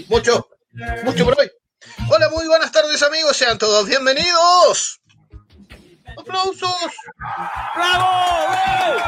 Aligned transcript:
Mucho, 0.08 0.48
mucho 1.04 1.24
por 1.24 1.40
hoy. 1.40 1.50
Hola, 2.10 2.28
muy 2.28 2.46
buenas 2.46 2.70
tardes 2.70 3.02
amigos, 3.02 3.38
sean 3.38 3.56
todos 3.56 3.86
bienvenidos. 3.86 5.00
¡Aplausos! 6.18 6.92
¡Bravo! 7.74 9.00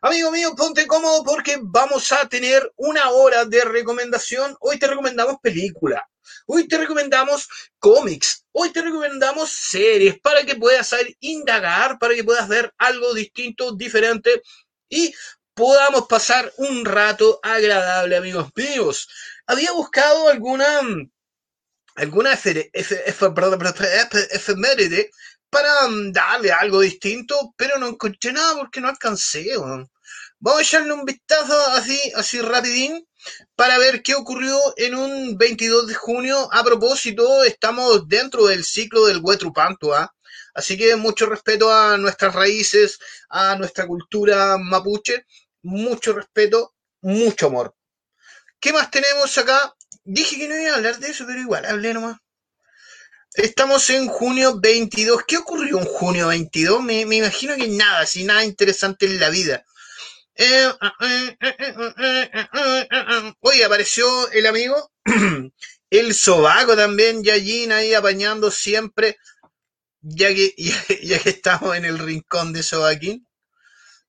Amigo 0.00 0.30
mío, 0.30 0.54
ponte 0.54 0.86
cómodo 0.86 1.24
porque 1.24 1.58
vamos 1.60 2.12
a 2.12 2.28
tener 2.28 2.72
una 2.76 3.10
hora 3.10 3.44
de 3.44 3.64
recomendación. 3.64 4.56
Hoy 4.60 4.78
te 4.78 4.86
recomendamos 4.86 5.38
película. 5.42 6.08
Hoy 6.46 6.68
te 6.68 6.78
recomendamos 6.78 7.48
cómics. 7.80 8.44
Hoy 8.52 8.70
te 8.70 8.80
recomendamos 8.80 9.50
series 9.50 10.20
para 10.20 10.44
que 10.44 10.54
puedas 10.54 10.94
indagar, 11.18 11.98
para 11.98 12.14
que 12.14 12.22
puedas 12.22 12.46
ver 12.46 12.72
algo 12.78 13.12
distinto, 13.12 13.74
diferente 13.74 14.40
y 14.88 15.12
podamos 15.52 16.06
pasar 16.06 16.52
un 16.58 16.84
rato 16.84 17.40
agradable, 17.42 18.16
amigos 18.16 18.50
míos. 18.54 19.08
Había 19.46 19.72
buscado 19.72 20.28
alguna 20.28 20.80
alguna 21.96 22.34
efeméride 24.32 25.10
para 25.50 25.72
darle 26.12 26.52
algo 26.52 26.80
distinto, 26.80 27.54
pero 27.56 27.78
no 27.78 27.88
encontré 27.88 28.32
nada 28.32 28.56
porque 28.56 28.80
no 28.80 28.88
alcancé. 28.88 29.46
Vamos 30.40 30.60
a 30.60 30.62
echarle 30.62 30.92
un 30.92 31.04
vistazo 31.04 31.60
así, 31.70 32.00
así 32.14 32.40
rapidín 32.40 33.06
para 33.56 33.78
ver 33.78 34.02
qué 34.02 34.14
ocurrió 34.14 34.58
en 34.76 34.94
un 34.94 35.36
22 35.36 35.88
de 35.88 35.94
junio. 35.94 36.48
A 36.52 36.62
propósito, 36.62 37.42
estamos 37.44 38.06
dentro 38.08 38.46
del 38.46 38.64
ciclo 38.64 39.06
del 39.06 39.20
Huetrupanto, 39.22 39.94
¿ah? 39.94 40.14
Así 40.54 40.76
que 40.76 40.96
mucho 40.96 41.26
respeto 41.26 41.72
a 41.72 41.96
nuestras 41.98 42.34
raíces, 42.34 42.98
a 43.28 43.56
nuestra 43.56 43.86
cultura 43.86 44.58
mapuche, 44.58 45.24
mucho 45.62 46.12
respeto, 46.12 46.74
mucho 47.00 47.46
amor. 47.46 47.74
¿Qué 48.60 48.72
más 48.72 48.90
tenemos 48.90 49.36
acá? 49.38 49.74
Dije 50.04 50.36
que 50.36 50.48
no 50.48 50.56
iba 50.58 50.72
a 50.72 50.76
hablar 50.76 50.98
de 50.98 51.10
eso, 51.10 51.24
pero 51.26 51.40
igual, 51.40 51.64
hablé 51.64 51.94
nomás. 51.94 52.16
Estamos 53.38 53.88
en 53.90 54.08
junio 54.08 54.58
22. 54.58 55.22
¿Qué 55.24 55.36
ocurrió 55.36 55.78
en 55.78 55.84
junio 55.84 56.26
22? 56.26 56.82
Me, 56.82 57.02
imagino 57.02 57.54
que 57.54 57.68
nada, 57.68 58.04
sin 58.04 58.26
nada 58.26 58.44
interesante 58.44 59.06
en 59.06 59.20
la 59.20 59.30
vida. 59.30 59.64
Oye, 63.40 63.64
apareció 63.64 64.28
el 64.32 64.44
amigo, 64.44 64.90
el 65.90 66.14
sobaco 66.14 66.74
también, 66.74 67.22
Yayin 67.22 67.70
ahí 67.70 67.94
apañando 67.94 68.50
siempre, 68.50 69.16
ya 70.00 70.34
que, 70.34 70.52
ya, 71.02 71.20
que 71.20 71.30
estamos 71.30 71.76
en 71.76 71.84
el 71.84 72.00
rincón 72.00 72.52
de 72.52 72.64
Sobaquín. 72.64 73.24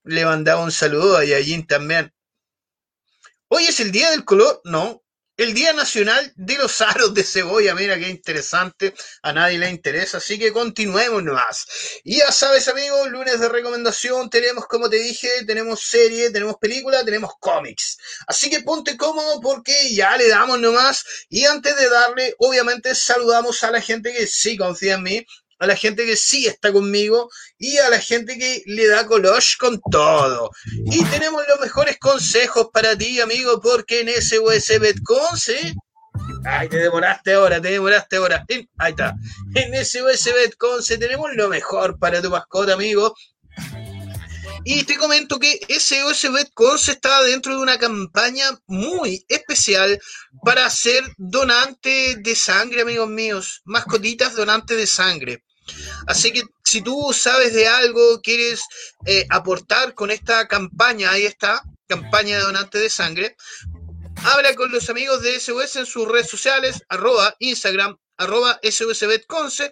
Le 0.06 0.25
mandaba 0.25 0.63
un 0.63 0.71
saludo 0.71 1.18
a 1.18 1.24
Yayin 1.24 1.68
también. 1.68 2.12
Hoy 3.48 3.65
es 3.65 3.80
el 3.80 3.92
día 3.92 4.09
del 4.09 4.25
color, 4.25 4.59
no, 4.63 5.04
el 5.39 5.53
Día 5.53 5.71
Nacional 5.71 6.33
de 6.36 6.57
los 6.57 6.81
Aros 6.81 7.13
de 7.13 7.24
Cebolla, 7.24 7.74
mira 7.74 7.97
qué 7.97 8.09
interesante, 8.09 8.94
a 9.21 9.31
nadie 9.31 9.57
le 9.57 9.69
interesa, 9.69 10.18
así 10.18 10.38
que 10.38 10.51
continuemos 10.51 11.24
nomás. 11.24 11.65
Y 12.03 12.18
ya 12.18 12.30
sabes, 12.30 12.68
amigos, 12.68 13.09
lunes 13.09 13.39
de 13.39 13.47
recomendación, 13.47 14.30
tenemos, 14.30 14.65
como 14.65 14.89
te 14.89 14.97
dije, 14.97 15.30
tenemos 15.47 15.80
serie, 15.80 16.30
tenemos 16.30 16.57
película, 16.57 17.06
tenemos 17.06 17.31
cómics. 17.39 17.97
Así 18.27 18.50
que 18.50 18.63
ponte 18.63 18.97
cómodo 18.97 19.39
porque 19.39 19.95
ya 19.95 20.18
le 20.18 20.27
damos 20.27 20.59
nomás. 20.59 21.06
Y 21.30 21.45
antes 21.45 21.74
de 21.77 21.89
darle, 21.89 22.35
obviamente 22.39 22.94
saludamos 22.94 23.63
a 23.63 23.71
la 23.71 23.80
gente 23.80 24.12
que 24.12 24.27
sí 24.27 24.57
confía 24.57 24.95
en 24.95 25.03
mí, 25.03 25.25
a 25.59 25.67
la 25.67 25.75
gente 25.75 26.06
que 26.06 26.15
sí 26.15 26.47
está 26.47 26.71
conmigo 26.71 27.29
y 27.57 27.77
a 27.77 27.89
la 27.89 28.00
gente 28.00 28.38
que 28.38 28.63
le 28.65 28.88
da 28.88 29.06
colosh 29.06 29.57
con 29.57 29.79
todo. 29.91 30.50
Y 30.85 31.03
tenemos 31.06 31.44
los 31.47 31.59
mejores 31.59 31.97
consejos 32.00 32.69
para 32.73 32.97
ti, 32.97 33.19
amigo, 33.19 33.61
porque 33.61 34.01
en 34.01 34.09
SOS 34.09 34.79
Betconce 34.79 35.75
Ay, 36.45 36.69
te 36.69 36.77
demoraste 36.77 37.33
ahora, 37.33 37.61
te 37.61 37.71
demoraste 37.71 38.15
ahora. 38.15 38.45
ahí 38.77 38.91
está. 38.91 39.15
En 39.56 39.73
SOS 39.73 40.25
Betconce 40.33 40.97
tenemos 40.97 41.29
lo 41.35 41.50
mejor 41.50 42.00
para 42.00 42.21
tu 42.21 42.29
mascota, 42.29 42.73
amigo. 42.73 43.13
Y 44.65 44.83
te 44.83 44.97
comento 44.97 45.39
que 45.39 45.59
SOS 45.67 46.31
Betconce 46.31 46.91
está 46.91 47.21
dentro 47.23 47.56
de 47.56 47.61
una 47.61 47.77
campaña 47.77 48.45
muy 48.67 49.25
especial 49.27 50.00
para 50.44 50.69
ser 50.69 51.03
donante 51.17 52.17
de 52.17 52.35
sangre, 52.35 52.81
amigos 52.81 53.09
míos. 53.09 53.61
Mascotitas 53.65 54.35
donantes 54.35 54.77
de 54.77 54.88
sangre. 54.88 55.44
Así 56.07 56.31
que 56.31 56.44
si 56.63 56.81
tú 56.81 57.12
sabes 57.13 57.54
de 57.54 57.68
algo, 57.68 58.21
quieres 58.21 58.62
eh, 59.06 59.25
aportar 59.30 59.94
con 59.94 60.12
esta 60.12 60.48
campaña, 60.48 61.12
ahí 61.12 61.25
está, 61.25 61.62
campaña 61.88 62.38
de 62.38 62.44
donante 62.44 62.77
de 62.77 62.89
sangre, 62.89 63.36
habla 64.24 64.56
con 64.56 64.71
los 64.71 64.89
amigos 64.89 65.21
de 65.21 65.39
SOS 65.39 65.77
en 65.77 65.86
sus 65.86 66.07
redes 66.07 66.30
sociales, 66.30 66.83
arroba 66.89 67.36
Instagram, 67.39 67.98
arroba 68.18 68.60
SOSBetconce 68.62 69.71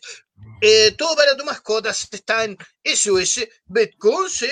eh, 0.62 0.94
todo 0.98 1.16
para 1.16 1.38
tu 1.38 1.46
mascota 1.46 1.90
está 1.90 2.44
en 2.44 2.58
SOS 2.84 3.48
Betconce. 3.66 4.52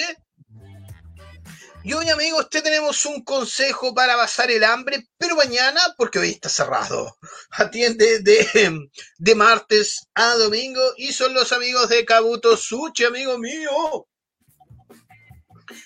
Y 1.85 1.93
hoy, 1.93 2.09
amigos, 2.09 2.49
te 2.49 2.61
tenemos 2.63 3.05
un 3.05 3.23
consejo 3.23 3.93
para 3.93 4.15
pasar 4.15 4.49
el 4.49 4.63
hambre, 4.63 5.07
pero 5.19 5.35
mañana, 5.35 5.79
porque 5.95 6.17
hoy 6.17 6.31
está 6.31 6.49
cerrado. 6.49 7.15
Atiende 7.51 8.21
de, 8.21 8.89
de 9.19 9.35
martes 9.35 10.07
a 10.15 10.33
domingo 10.33 10.81
y 10.97 11.13
son 11.13 11.35
los 11.35 11.51
amigos 11.51 11.89
de 11.89 12.03
Kabuto 12.03 12.57
Sushi, 12.57 13.03
amigo 13.03 13.37
mío. 13.37 14.07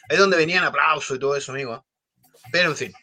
Es 0.07 0.17
donde 0.17 0.37
venían 0.37 0.63
aplausos 0.63 1.17
y 1.17 1.19
todo 1.19 1.35
eso, 1.35 1.51
amigo. 1.51 1.85
Pero 2.49 2.69
en 2.69 2.77
fin. 2.77 2.93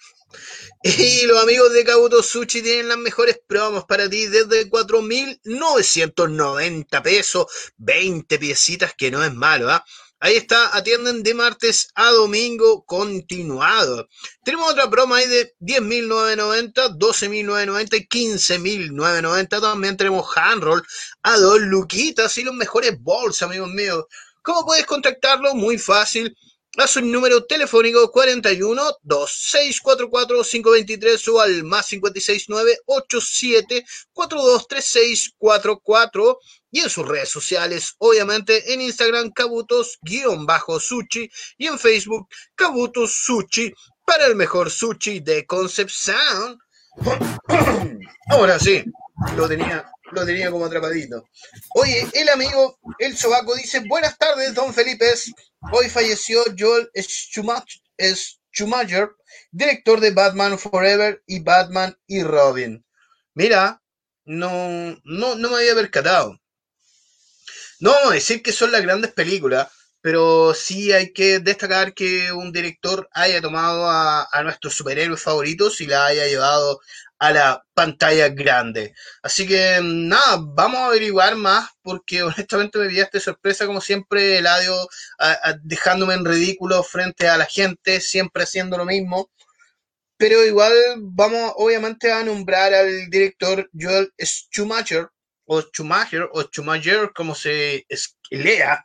Y 0.83 1.27
los 1.27 1.43
amigos 1.43 1.75
de 1.75 1.85
Kabuto 1.85 2.23
Sushi 2.23 2.63
tienen 2.63 2.89
las 2.89 2.97
mejores 2.97 3.39
promos 3.47 3.85
para 3.85 4.09
ti 4.09 4.27
desde 4.27 4.71
4.990 4.71 7.03
pesos, 7.03 7.45
20 7.77 8.39
piecitas, 8.39 8.95
que 8.97 9.11
no 9.11 9.23
es 9.23 9.35
malo, 9.35 9.71
¿ah? 9.71 9.85
Ahí 10.19 10.37
está, 10.37 10.75
atienden 10.75 11.23
de 11.23 11.35
martes 11.35 11.89
a 11.95 12.11
domingo 12.11 12.87
continuado. 12.87 14.09
Tenemos 14.43 14.73
otra 14.73 14.87
broma 14.87 15.19
ahí 15.19 15.29
de 15.29 15.55
10.990, 15.61 16.97
12.990 16.97 17.99
y 17.99 18.09
15.990. 18.09 19.61
También 19.61 19.99
tenemos 19.99 20.27
handroll 20.35 20.83
a 21.23 21.37
dos 21.37 21.61
luquitas 21.61 22.39
y 22.39 22.45
los 22.45 22.55
mejores 22.55 22.99
bolsas, 22.99 23.43
amigos 23.43 23.69
míos. 23.69 24.07
¿Cómo 24.41 24.65
puedes 24.65 24.87
contactarlo? 24.87 25.55
Muy 25.55 25.77
fácil 25.77 26.35
a 26.79 26.87
su 26.87 27.01
número 27.01 27.45
telefónico 27.45 28.11
41 28.11 28.83
2644 29.03 30.43
523 30.43 31.29
o 31.29 31.41
al 31.41 31.65
más 31.65 31.89
569 31.89 32.79
87 32.87 33.85
423644 34.13 36.39
y 36.77 36.81
en 36.81 36.91
sus 36.91 37.09
redes 37.09 37.31
sociales, 37.31 37.95
obviamente 37.97 38.75
en 38.75 38.83
Instagram 38.83 39.33
Kabutos-Sushi 39.33 41.31
y 41.57 41.69
en 41.69 41.79
Facebook 41.79 42.29
Kabutos 42.55 43.15
Sushi 43.25 43.73
para 44.05 44.27
el 44.27 44.37
mejor 44.37 44.71
sushi 44.71 45.21
de 45.21 45.47
Concept 45.47 45.91
Sound. 45.91 46.59
Ahora 48.29 48.59
sí, 48.59 48.85
lo 49.37 49.49
tenía 49.49 49.91
lo 50.13 50.27
tenía 50.27 50.51
como 50.51 50.67
atrapadito. 50.67 51.25
Oye, 51.77 52.07
el 52.13 52.29
amigo, 52.29 52.79
el 52.99 53.17
sobaco 53.17 53.57
dice, 53.57 53.83
buenas 53.89 54.19
tardes, 54.19 54.53
don 54.53 54.75
Felipe. 54.75 55.07
Hoy 55.73 55.89
falleció 55.89 56.45
Joel 56.59 56.91
Schumacher, 56.95 59.09
director 59.51 60.01
de 60.01 60.11
Batman 60.11 60.59
Forever 60.59 61.23
y 61.27 61.41
Batman 61.41 61.97
y 62.07 62.23
Robin. 62.23 62.85
Mira, 63.33 63.81
no, 64.27 65.01
no, 65.05 65.37
no 65.37 65.49
me 65.49 65.57
había 65.57 65.75
percatado. 65.75 66.39
No 67.81 67.93
a 67.95 68.13
decir 68.13 68.43
que 68.43 68.53
son 68.53 68.73
las 68.73 68.83
grandes 68.83 69.13
películas, 69.13 69.69
pero 70.01 70.55
sí 70.55 70.93
hay 70.93 71.13
que 71.13 71.41
destacar 71.41 71.95
que 71.95 72.33
un 72.33 72.53
director 72.53 73.09
haya 73.13 73.41
tomado 73.41 73.89
a, 73.91 74.29
a 74.31 74.43
nuestros 74.43 74.75
superhéroes 74.75 75.23
favoritos 75.23 75.81
y 75.81 75.87
la 75.87 76.07
haya 76.07 76.27
llevado 76.27 76.81
a 77.19 77.33
la 77.33 77.65
pantalla 77.75 78.29
grande. 78.29 78.95
Así 79.23 79.47
que 79.47 79.81
nada, 79.83 80.39
vamos 80.41 80.81
a 80.81 80.87
averiguar 80.87 81.37
más 81.37 81.69
porque 81.83 82.23
honestamente 82.23 82.79
me 82.79 83.01
esta 83.01 83.21
sorpresa 83.21 83.67
como 83.67 83.81
siempre, 83.81 84.39
Eladio 84.39 84.89
dejándome 85.63 86.15
en 86.15 86.25
ridículo 86.25 86.83
frente 86.83 87.29
a 87.29 87.37
la 87.37 87.47
gente, 87.47 88.01
siempre 88.01 88.45
haciendo 88.45 88.77
lo 88.79 88.85
mismo. 88.85 89.31
Pero 90.19 90.45
igual 90.45 90.73
vamos 90.99 91.53
obviamente 91.57 92.11
a 92.13 92.23
nombrar 92.25 92.73
al 92.75 93.11
director 93.11 93.69
Joel 93.79 94.13
Schumacher 94.19 95.09
o 95.47 95.63
Schumacher 95.63 96.29
o 96.33 96.43
Schumacher 96.43 97.13
como 97.15 97.35
se 97.35 97.87
lea, 98.31 98.85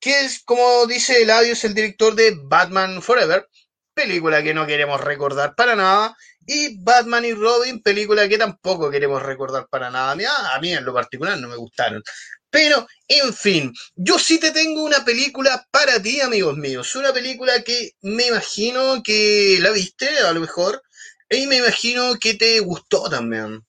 que 0.00 0.20
es 0.22 0.42
como 0.44 0.86
dice 0.86 1.22
Eladio 1.22 1.52
es 1.52 1.64
el 1.64 1.74
director 1.74 2.14
de 2.14 2.36
Batman 2.42 3.00
Forever, 3.02 3.48
película 3.94 4.42
que 4.42 4.54
no 4.54 4.66
queremos 4.66 5.00
recordar 5.00 5.54
para 5.54 5.74
nada 5.74 6.16
y 6.46 6.78
Batman 6.80 7.24
y 7.24 7.32
Robin, 7.32 7.82
película 7.82 8.28
que 8.28 8.38
tampoco 8.38 8.90
queremos 8.90 9.22
recordar 9.22 9.66
para 9.68 9.90
nada. 9.90 10.12
A 10.12 10.60
mí, 10.60 10.72
en 10.72 10.84
lo 10.84 10.94
particular 10.94 11.38
no 11.38 11.48
me 11.48 11.56
gustaron. 11.56 12.02
Pero, 12.50 12.86
en 13.08 13.34
fin, 13.34 13.72
yo 13.96 14.18
sí 14.18 14.38
te 14.38 14.52
tengo 14.52 14.84
una 14.84 15.04
película 15.04 15.66
para 15.70 16.00
ti, 16.00 16.20
amigos 16.20 16.56
míos. 16.56 16.94
Una 16.94 17.12
película 17.12 17.62
que 17.62 17.90
me 18.02 18.28
imagino 18.28 19.02
que 19.02 19.58
la 19.60 19.70
viste, 19.70 20.08
a 20.20 20.32
lo 20.32 20.40
mejor, 20.40 20.80
y 21.28 21.46
me 21.46 21.56
imagino 21.56 22.14
que 22.20 22.34
te 22.34 22.60
gustó 22.60 23.10
también. 23.10 23.65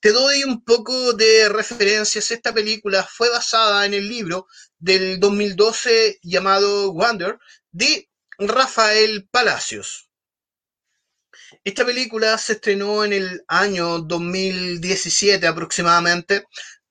Te 0.00 0.12
doy 0.12 0.44
un 0.44 0.62
poco 0.62 1.12
de 1.14 1.48
referencias. 1.48 2.30
Esta 2.30 2.52
película 2.52 3.02
fue 3.02 3.30
basada 3.30 3.86
en 3.86 3.94
el 3.94 4.08
libro 4.08 4.46
del 4.78 5.18
2012 5.18 6.20
llamado 6.22 6.92
Wonder 6.92 7.38
de 7.72 8.08
Rafael 8.38 9.26
Palacios. 9.30 10.10
Esta 11.64 11.84
película 11.84 12.36
se 12.38 12.54
estrenó 12.54 13.04
en 13.04 13.12
el 13.12 13.44
año 13.48 14.00
2017 14.00 15.46
aproximadamente 15.46 16.44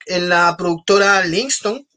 en 0.05 0.29
la 0.29 0.55
productora 0.57 1.23
Livingston, 1.25 1.87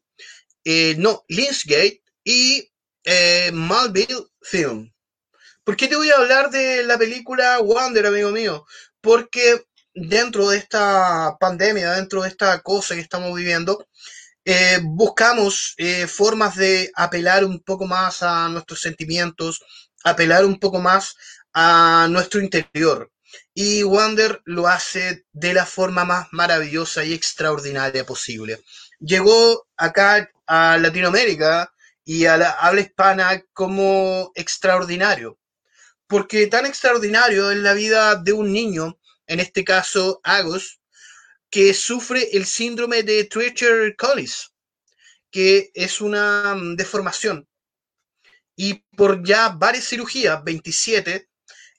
eh, 0.65 0.95
no, 0.99 1.25
Linsgate 1.29 2.03
y 2.25 2.71
eh, 3.05 3.51
Malville 3.53 4.27
Film. 4.43 4.93
¿Por 5.65 5.77
qué 5.77 5.89
te 5.89 5.97
voy 5.97 6.11
a 6.11 6.17
hablar 6.17 6.51
de 6.51 6.83
la 6.85 6.99
película 6.99 7.59
Wonder, 7.59 8.07
amigo 8.07 8.31
mío? 8.31 8.67
Porque 9.01 9.67
dentro 10.01 10.49
de 10.49 10.59
esta 10.59 11.37
pandemia, 11.39 11.93
dentro 11.93 12.23
de 12.23 12.29
esta 12.29 12.61
cosa 12.63 12.95
que 12.95 13.01
estamos 13.01 13.35
viviendo, 13.35 13.87
eh, 14.45 14.81
buscamos 14.83 15.75
formas 16.09 16.57
de 16.57 16.91
apelar 16.95 17.45
un 17.45 17.61
poco 17.61 17.87
más 17.87 18.23
a 18.23 18.49
nuestros 18.49 18.81
sentimientos, 18.81 19.63
apelar 20.05 20.45
un 20.45 20.59
poco 20.59 20.79
más 20.81 21.17
a 21.53 22.07
nuestro 22.11 22.41
interior. 22.41 23.11
Y 23.55 23.83
Wander 23.83 24.41
lo 24.45 24.69
hace 24.69 25.25
de 25.33 25.53
la 25.53 25.67
forma 25.67 26.05
más 26.05 26.29
maravillosa 26.33 27.05
y 27.05 27.13
extraordinaria 27.13 28.07
posible. 28.07 28.61
Llegó 29.01 29.67
acá 29.77 30.31
a 30.47 30.79
Latinoamérica 30.79 31.73
y 32.05 32.25
a 32.27 32.37
la 32.37 32.51
habla 32.51 32.81
hispana 32.81 33.43
como 33.53 34.33
extraordinario. 34.35 35.39
Porque 36.07 36.47
tan 36.47 36.65
extraordinario 36.67 37.51
es 37.51 37.59
la 37.59 37.75
vida 37.75 38.15
de 38.17 38.33
un 38.33 38.53
niño, 38.53 38.99
en 39.29 39.41
este 39.41 39.63
caso 39.63 40.21
Agos, 40.25 40.81
que 41.51 41.73
sufre 41.73 42.37
el 42.37 42.47
síndrome 42.47 43.03
de 43.03 43.25
Treacher 43.25 43.95
Collins, 43.97 44.53
que 45.31 45.71
es 45.75 46.01
una 46.01 46.55
mm, 46.55 46.77
deformación. 46.77 47.47
Y 48.57 48.83
por 48.97 49.25
ya 49.25 49.51
varias 49.51 49.85
cirugías, 49.85 50.43
27, 50.43 51.29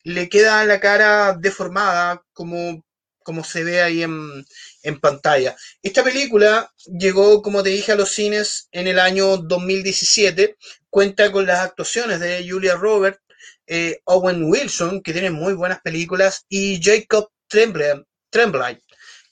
le 0.04 0.30
queda 0.30 0.66
la 0.66 0.80
cara 0.80 1.34
deformada 1.34 2.24
como, 2.34 2.86
como 3.24 3.44
se 3.44 3.64
ve 3.64 3.82
ahí 3.82 4.04
en, 4.04 5.00
pantalla. 5.02 5.56
Esta 5.84 6.04
película 6.04 6.72
llegó, 6.86 7.42
como 7.42 7.62
te 7.64 7.70
dije, 7.70 7.92
a 7.92 7.96
los 7.96 8.12
cines 8.12 8.70
en 8.72 8.88
el 8.88 8.98
año 8.98 9.38
2017. 9.38 10.58
Cuenta 10.90 11.32
con 11.32 11.46
las 11.46 11.60
actuaciones 11.60 12.20
de 12.22 12.48
Julia 12.50 12.76
Roberts, 12.76 13.20
eh, 13.68 14.00
Owen 14.06 14.46
Wilson, 14.46 15.02
que 15.02 15.14
tiene 15.14 15.30
muy 15.32 15.54
buenas 15.54 15.82
películas, 15.82 16.46
y 16.50 16.80
Jacob 16.82 17.30
Tremblay, 17.50 18.84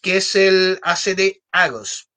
que 0.02 0.18
es 0.18 0.36
el 0.36 0.80
hace 0.84 1.16
de 1.16 1.44
Agos. 1.52 2.10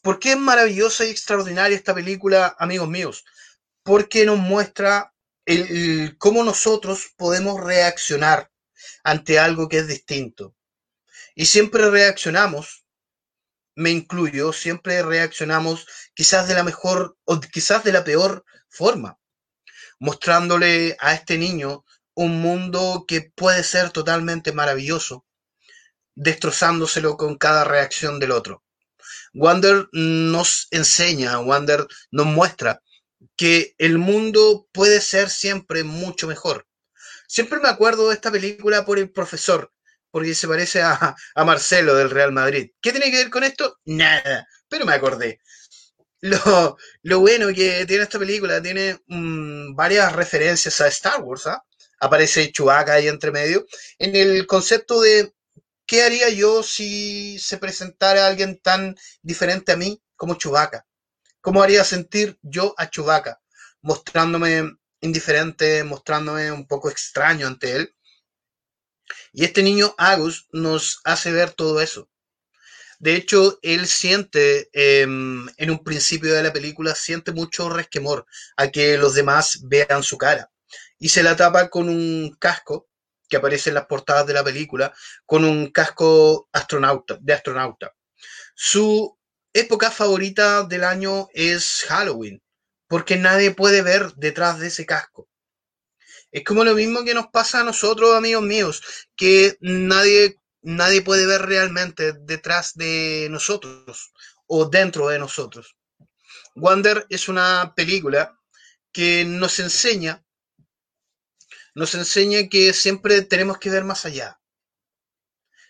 ¿Por 0.00 0.18
qué 0.18 0.32
es 0.32 0.38
maravillosa 0.38 1.04
y 1.04 1.10
extraordinaria 1.10 1.76
esta 1.76 1.94
película, 1.94 2.56
amigos 2.58 2.88
míos? 2.88 3.24
Porque 3.82 4.24
nos 4.24 4.38
muestra 4.38 5.12
cómo 6.18 6.44
nosotros 6.44 7.12
podemos 7.16 7.60
reaccionar 7.62 8.50
ante 9.02 9.38
algo 9.38 9.68
que 9.68 9.78
es 9.78 9.88
distinto. 9.88 10.54
Y 11.34 11.46
siempre 11.46 11.90
reaccionamos, 11.90 12.84
me 13.74 13.90
incluyo, 13.90 14.52
siempre 14.52 15.02
reaccionamos 15.02 15.86
quizás 16.14 16.48
de 16.48 16.54
la 16.54 16.64
mejor 16.64 17.16
o 17.24 17.40
quizás 17.40 17.84
de 17.84 17.92
la 17.92 18.04
peor 18.04 18.44
forma, 18.68 19.18
mostrándole 19.98 20.96
a 21.00 21.14
este 21.14 21.38
niño 21.38 21.84
un 22.18 22.40
mundo 22.42 23.04
que 23.06 23.30
puede 23.32 23.62
ser 23.62 23.90
totalmente 23.90 24.50
maravilloso, 24.52 25.24
destrozándoselo 26.16 27.16
con 27.16 27.38
cada 27.38 27.62
reacción 27.62 28.18
del 28.18 28.32
otro. 28.32 28.64
Wander 29.34 29.88
nos 29.92 30.66
enseña, 30.72 31.38
Wander 31.38 31.86
nos 32.10 32.26
muestra 32.26 32.82
que 33.36 33.76
el 33.78 33.98
mundo 33.98 34.66
puede 34.72 35.00
ser 35.00 35.30
siempre 35.30 35.84
mucho 35.84 36.26
mejor. 36.26 36.66
Siempre 37.28 37.60
me 37.60 37.68
acuerdo 37.68 38.08
de 38.08 38.14
esta 38.14 38.32
película 38.32 38.84
por 38.84 38.98
el 38.98 39.12
profesor, 39.12 39.72
porque 40.10 40.34
se 40.34 40.48
parece 40.48 40.82
a, 40.82 41.14
Marcelo 41.36 41.94
del 41.94 42.10
Real 42.10 42.32
Madrid. 42.32 42.72
¿Qué 42.80 42.90
tiene 42.90 43.12
que 43.12 43.18
ver 43.18 43.30
con 43.30 43.44
esto? 43.44 43.78
Nada, 43.84 44.48
pero 44.68 44.84
me 44.84 44.94
acordé. 44.94 45.40
Lo, 46.20 47.20
bueno 47.20 47.46
que 47.54 47.86
tiene 47.86 48.02
esta 48.02 48.18
película, 48.18 48.60
tiene 48.60 48.98
mm, 49.06 49.76
varias 49.76 50.12
referencias 50.12 50.80
a 50.80 50.88
Star 50.88 51.20
Wars, 51.22 51.46
¿ah? 51.46 51.62
Aparece 52.00 52.52
Chewbacca 52.52 52.94
ahí 52.94 53.08
entre 53.08 53.30
medio, 53.30 53.66
en 53.98 54.14
el 54.14 54.46
concepto 54.46 55.00
de 55.00 55.32
¿qué 55.86 56.02
haría 56.02 56.28
yo 56.28 56.62
si 56.62 57.38
se 57.38 57.58
presentara 57.58 58.26
alguien 58.26 58.60
tan 58.60 58.96
diferente 59.22 59.72
a 59.72 59.76
mí 59.76 60.00
como 60.16 60.34
Chewbacca? 60.34 60.86
¿Cómo 61.40 61.62
haría 61.62 61.84
sentir 61.84 62.38
yo 62.42 62.74
a 62.76 62.90
Chewbacca? 62.90 63.40
Mostrándome 63.80 64.76
indiferente, 65.00 65.84
mostrándome 65.84 66.52
un 66.52 66.66
poco 66.66 66.90
extraño 66.90 67.46
ante 67.46 67.76
él. 67.76 67.94
Y 69.32 69.44
este 69.44 69.62
niño 69.62 69.94
Agus 69.96 70.46
nos 70.52 71.00
hace 71.04 71.32
ver 71.32 71.52
todo 71.52 71.80
eso. 71.80 72.10
De 72.98 73.14
hecho, 73.14 73.58
él 73.62 73.86
siente, 73.86 74.68
em, 74.72 75.48
en 75.56 75.70
un 75.70 75.84
principio 75.84 76.34
de 76.34 76.42
la 76.42 76.52
película, 76.52 76.94
siente 76.94 77.32
mucho 77.32 77.68
resquemor 77.68 78.26
a 78.56 78.68
que 78.68 78.98
los 78.98 79.14
demás 79.14 79.60
vean 79.62 80.02
su 80.02 80.18
cara. 80.18 80.50
Y 80.98 81.08
se 81.08 81.22
la 81.22 81.36
tapa 81.36 81.68
con 81.68 81.88
un 81.88 82.36
casco 82.38 82.88
que 83.28 83.36
aparece 83.36 83.70
en 83.70 83.74
las 83.74 83.86
portadas 83.86 84.26
de 84.26 84.34
la 84.34 84.42
película, 84.42 84.92
con 85.26 85.44
un 85.44 85.70
casco 85.70 86.48
astronauta, 86.52 87.18
de 87.20 87.34
astronauta. 87.34 87.94
Su 88.54 89.18
época 89.52 89.90
favorita 89.90 90.64
del 90.64 90.84
año 90.84 91.28
es 91.32 91.84
Halloween, 91.88 92.42
porque 92.88 93.16
nadie 93.16 93.50
puede 93.52 93.82
ver 93.82 94.12
detrás 94.14 94.58
de 94.58 94.68
ese 94.68 94.86
casco. 94.86 95.28
Es 96.30 96.44
como 96.44 96.64
lo 96.64 96.74
mismo 96.74 97.04
que 97.04 97.14
nos 97.14 97.28
pasa 97.28 97.60
a 97.60 97.64
nosotros, 97.64 98.14
amigos 98.14 98.42
míos, 98.42 98.82
que 99.16 99.56
nadie, 99.60 100.40
nadie 100.62 101.02
puede 101.02 101.26
ver 101.26 101.42
realmente 101.42 102.12
detrás 102.12 102.74
de 102.74 103.28
nosotros 103.30 104.12
o 104.46 104.66
dentro 104.66 105.08
de 105.08 105.18
nosotros. 105.18 105.76
Wonder 106.54 107.06
es 107.08 107.28
una 107.28 107.72
película 107.74 108.38
que 108.92 109.24
nos 109.24 109.58
enseña 109.58 110.24
nos 111.78 111.94
enseña 111.94 112.48
que 112.48 112.72
siempre 112.72 113.22
tenemos 113.22 113.58
que 113.58 113.70
ver 113.70 113.84
más 113.84 114.04
allá. 114.04 114.40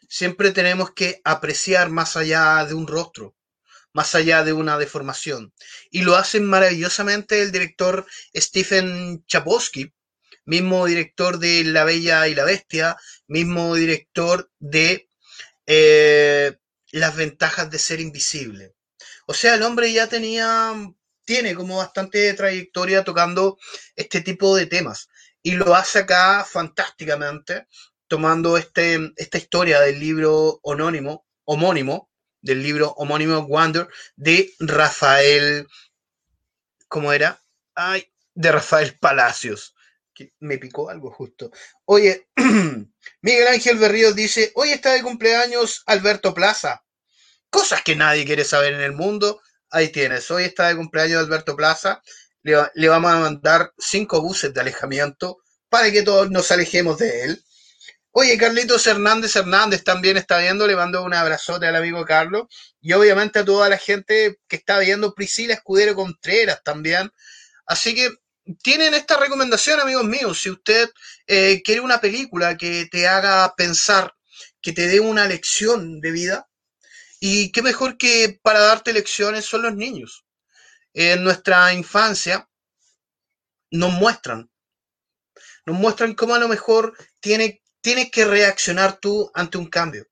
Siempre 0.08 0.52
tenemos 0.52 0.92
que 0.92 1.20
apreciar 1.22 1.90
más 1.90 2.16
allá 2.16 2.64
de 2.64 2.72
un 2.72 2.86
rostro, 2.86 3.36
más 3.92 4.14
allá 4.14 4.42
de 4.42 4.54
una 4.54 4.78
deformación. 4.78 5.52
Y 5.90 6.00
lo 6.02 6.16
hace 6.16 6.40
maravillosamente 6.40 7.42
el 7.42 7.52
director 7.52 8.06
Stephen 8.34 9.22
Chapowski, 9.26 9.92
mismo 10.46 10.86
director 10.86 11.38
de 11.38 11.64
La 11.64 11.84
Bella 11.84 12.26
y 12.26 12.34
la 12.34 12.44
Bestia, 12.44 12.96
mismo 13.26 13.74
director 13.74 14.50
de 14.58 15.10
eh, 15.66 16.56
Las 16.90 17.16
ventajas 17.16 17.70
de 17.70 17.78
ser 17.78 18.00
invisible. 18.00 18.72
O 19.26 19.34
sea, 19.34 19.56
el 19.56 19.62
hombre 19.62 19.92
ya 19.92 20.06
tenía, 20.06 20.72
tiene 21.26 21.54
como 21.54 21.76
bastante 21.76 22.32
trayectoria 22.32 23.04
tocando 23.04 23.58
este 23.94 24.22
tipo 24.22 24.56
de 24.56 24.64
temas 24.64 25.10
y 25.48 25.52
lo 25.52 25.74
hace 25.74 26.00
acá 26.00 26.44
fantásticamente, 26.44 27.68
tomando 28.06 28.58
este, 28.58 29.14
esta 29.16 29.38
historia 29.38 29.80
del 29.80 29.98
libro 29.98 30.60
anónimo, 30.62 31.26
homónimo, 31.44 32.10
del 32.42 32.62
libro 32.62 32.90
homónimo 32.98 33.46
Wonder, 33.46 33.88
de 34.14 34.52
Rafael, 34.58 35.66
¿cómo 36.86 37.14
era? 37.14 37.42
Ay, 37.74 38.12
de 38.34 38.52
Rafael 38.52 38.98
Palacios. 38.98 39.74
Que 40.12 40.34
me 40.40 40.58
picó 40.58 40.90
algo 40.90 41.10
justo. 41.10 41.50
Oye, 41.86 42.28
Miguel 43.22 43.48
Ángel 43.48 43.78
Berríos 43.78 44.14
dice, 44.14 44.52
hoy 44.54 44.72
está 44.72 44.92
de 44.92 45.02
cumpleaños 45.02 45.82
Alberto 45.86 46.34
Plaza. 46.34 46.84
Cosas 47.48 47.82
que 47.82 47.96
nadie 47.96 48.26
quiere 48.26 48.44
saber 48.44 48.74
en 48.74 48.82
el 48.82 48.92
mundo. 48.92 49.40
Ahí 49.70 49.88
tienes, 49.88 50.30
hoy 50.30 50.44
está 50.44 50.68
de 50.68 50.76
cumpleaños 50.76 51.24
Alberto 51.24 51.56
Plaza 51.56 52.02
le, 52.42 52.88
vamos 52.88 53.10
a 53.10 53.18
mandar 53.18 53.72
cinco 53.78 54.20
buses 54.20 54.52
de 54.54 54.60
alejamiento 54.60 55.38
para 55.68 55.90
que 55.90 56.02
todos 56.02 56.30
nos 56.30 56.50
alejemos 56.50 56.98
de 56.98 57.24
él. 57.24 57.44
Oye, 58.10 58.38
Carlitos 58.38 58.86
Hernández 58.86 59.36
Hernández 59.36 59.84
también 59.84 60.16
está 60.16 60.38
viendo, 60.38 60.66
le 60.66 60.74
mando 60.76 61.04
un 61.04 61.14
abrazote 61.14 61.66
al 61.66 61.76
amigo 61.76 62.04
Carlos 62.04 62.46
y 62.80 62.92
obviamente 62.92 63.40
a 63.40 63.44
toda 63.44 63.68
la 63.68 63.78
gente 63.78 64.38
que 64.48 64.56
está 64.56 64.78
viendo, 64.78 65.14
Priscila 65.14 65.54
Escudero 65.54 65.94
Contreras 65.94 66.62
también. 66.64 67.10
Así 67.66 67.94
que 67.94 68.10
tienen 68.62 68.94
esta 68.94 69.18
recomendación, 69.18 69.78
amigos 69.78 70.04
míos, 70.04 70.40
si 70.40 70.50
usted 70.50 70.88
eh, 71.26 71.60
quiere 71.62 71.82
una 71.82 72.00
película 72.00 72.56
que 72.56 72.88
te 72.90 73.06
haga 73.06 73.54
pensar, 73.56 74.14
que 74.62 74.72
te 74.72 74.88
dé 74.88 75.00
una 75.00 75.26
lección 75.26 76.00
de 76.00 76.10
vida, 76.10 76.48
y 77.20 77.52
qué 77.52 77.62
mejor 77.62 77.98
que 77.98 78.38
para 78.42 78.60
darte 78.60 78.92
lecciones 78.92 79.44
son 79.44 79.62
los 79.62 79.74
niños 79.74 80.24
en 80.94 81.24
nuestra 81.24 81.72
infancia 81.74 82.48
nos 83.70 83.92
muestran, 83.92 84.50
nos 85.66 85.76
muestran 85.76 86.14
cómo 86.14 86.34
a 86.34 86.38
lo 86.38 86.48
mejor 86.48 86.96
tiene, 87.20 87.62
tienes 87.80 88.10
que 88.10 88.24
reaccionar 88.24 88.98
tú 88.98 89.30
ante 89.34 89.58
un 89.58 89.66
cambio. 89.68 90.06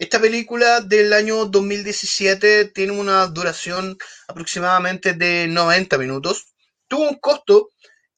Esta 0.00 0.18
película 0.18 0.80
del 0.80 1.12
año 1.12 1.44
2017 1.44 2.66
tiene 2.66 2.92
una 2.92 3.26
duración 3.26 3.98
aproximadamente 4.28 5.12
de 5.12 5.46
90 5.46 5.98
minutos. 5.98 6.54
Tuvo 6.88 7.06
un 7.06 7.18
costo, 7.18 7.68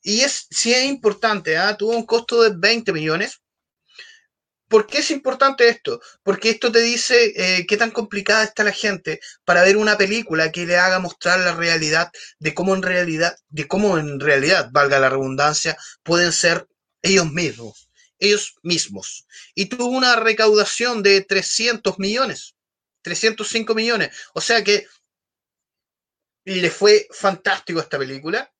y 0.00 0.20
es, 0.20 0.46
sí 0.48 0.72
es 0.72 0.84
importante, 0.84 1.56
¿ah? 1.56 1.76
tuvo 1.76 1.96
un 1.96 2.06
costo 2.06 2.40
de 2.40 2.52
20 2.56 2.92
millones. 2.92 3.41
¿Por 4.72 4.86
qué 4.86 5.00
es 5.00 5.10
importante 5.10 5.68
esto? 5.68 6.00
Porque 6.22 6.48
esto 6.48 6.72
te 6.72 6.80
dice 6.80 7.34
eh, 7.36 7.66
qué 7.66 7.76
tan 7.76 7.90
complicada 7.90 8.42
está 8.42 8.64
la 8.64 8.72
gente 8.72 9.20
para 9.44 9.62
ver 9.64 9.76
una 9.76 9.98
película 9.98 10.50
que 10.50 10.64
le 10.64 10.78
haga 10.78 10.98
mostrar 10.98 11.40
la 11.40 11.52
realidad 11.54 12.10
de 12.38 12.54
cómo 12.54 12.74
en 12.74 12.80
realidad, 12.80 13.36
de 13.50 13.68
cómo 13.68 13.98
en 13.98 14.18
realidad, 14.18 14.70
valga 14.72 14.98
la 14.98 15.10
redundancia, 15.10 15.76
pueden 16.02 16.32
ser 16.32 16.66
ellos 17.02 17.30
mismos, 17.30 17.90
ellos 18.18 18.54
mismos. 18.62 19.26
Y 19.54 19.66
tuvo 19.66 19.88
una 19.88 20.16
recaudación 20.16 21.02
de 21.02 21.20
300 21.20 21.98
millones, 21.98 22.54
305 23.02 23.74
millones. 23.74 24.16
O 24.32 24.40
sea 24.40 24.64
que 24.64 24.86
le 26.46 26.70
fue 26.70 27.08
fantástico 27.10 27.78
esta 27.78 27.98
película. 27.98 28.50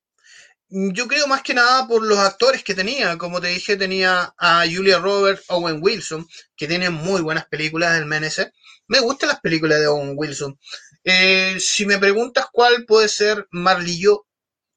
Yo 0.75 1.07
creo 1.07 1.26
más 1.26 1.43
que 1.43 1.52
nada 1.52 1.87
por 1.87 2.02
los 2.02 2.19
actores 2.19 2.64
que 2.64 2.75
tenía. 2.75 3.19
Como 3.19 3.43
te 3.43 3.49
dije, 3.49 3.76
tenía 3.76 4.35
a 4.38 4.64
Julia 4.64 4.99
Roberts, 4.99 5.45
Owen 5.49 5.81
Wilson, 5.83 6.26
que 6.57 6.67
tiene 6.67 6.88
muy 6.88 7.21
buenas 7.21 7.47
películas 7.47 7.93
del 7.93 8.07
MNC. 8.07 8.50
Me 8.88 9.00
gustan 9.00 9.29
las 9.29 9.41
películas 9.41 9.81
de 9.81 9.87
Owen 9.88 10.14
Wilson. 10.17 10.59
Eh, 11.05 11.59
si 11.61 11.85
me 11.85 11.99
preguntas 11.99 12.47
cuál 12.50 12.87
puede 12.87 13.09
ser 13.09 13.47
Marley 13.50 13.99
Yo 13.99 14.26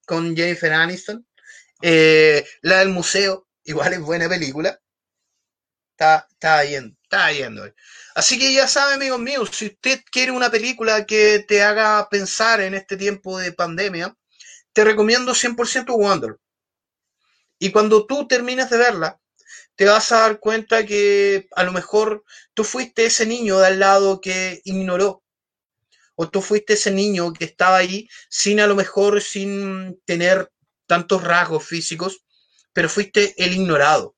con 0.06 0.36
Jennifer 0.36 0.74
Aniston, 0.74 1.26
eh, 1.82 2.46
la 2.62 2.80
del 2.80 2.90
museo, 2.90 3.48
igual 3.64 3.94
es 3.94 4.02
buena 4.02 4.28
película. 4.28 4.78
Está, 5.92 6.28
está 6.30 6.64
está. 6.64 7.74
Así 8.16 8.38
que 8.38 8.54
ya 8.54 8.68
sabe, 8.68 8.96
amigos 8.96 9.20
míos, 9.20 9.50
si 9.54 9.68
usted 9.68 10.02
quiere 10.12 10.32
una 10.34 10.52
película 10.52 11.06
que 11.06 11.40
te 11.48 11.64
haga 11.64 12.10
pensar 12.10 12.60
en 12.60 12.74
este 12.74 12.98
tiempo 12.98 13.40
de 13.40 13.54
pandemia, 13.54 14.14
te 14.76 14.84
recomiendo 14.84 15.34
100% 15.34 15.98
Wonder. 15.98 16.38
Y 17.58 17.72
cuando 17.72 18.06
tú 18.06 18.28
termines 18.28 18.70
de 18.70 18.78
verla, 18.78 19.22
te 19.76 19.86
vas 19.86 20.12
a 20.12 20.20
dar 20.20 20.40
cuenta 20.42 20.86
que 20.86 21.48
a 21.56 21.64
lo 21.64 21.72
mejor 21.72 22.26
tú 22.54 22.66
fuiste 22.66 23.06
ese 23.06 23.26
niño 23.26 23.58
de 23.58 23.68
al 23.68 23.80
lado 23.80 24.20
que 24.20 24.62
ignoró. 24.66 25.24
O 26.16 26.30
tú 26.30 26.42
fuiste 26.42 26.74
ese 26.74 26.92
niño 26.92 27.32
que 27.32 27.46
estaba 27.46 27.78
ahí 27.78 28.10
sin 28.30 28.60
a 28.60 28.68
lo 28.68 28.76
mejor 28.76 29.22
sin 29.22 30.02
tener 30.04 30.52
tantos 30.88 31.24
rasgos 31.24 31.66
físicos, 31.66 32.26
pero 32.74 32.90
fuiste 32.90 33.34
el 33.38 33.54
ignorado. 33.54 34.18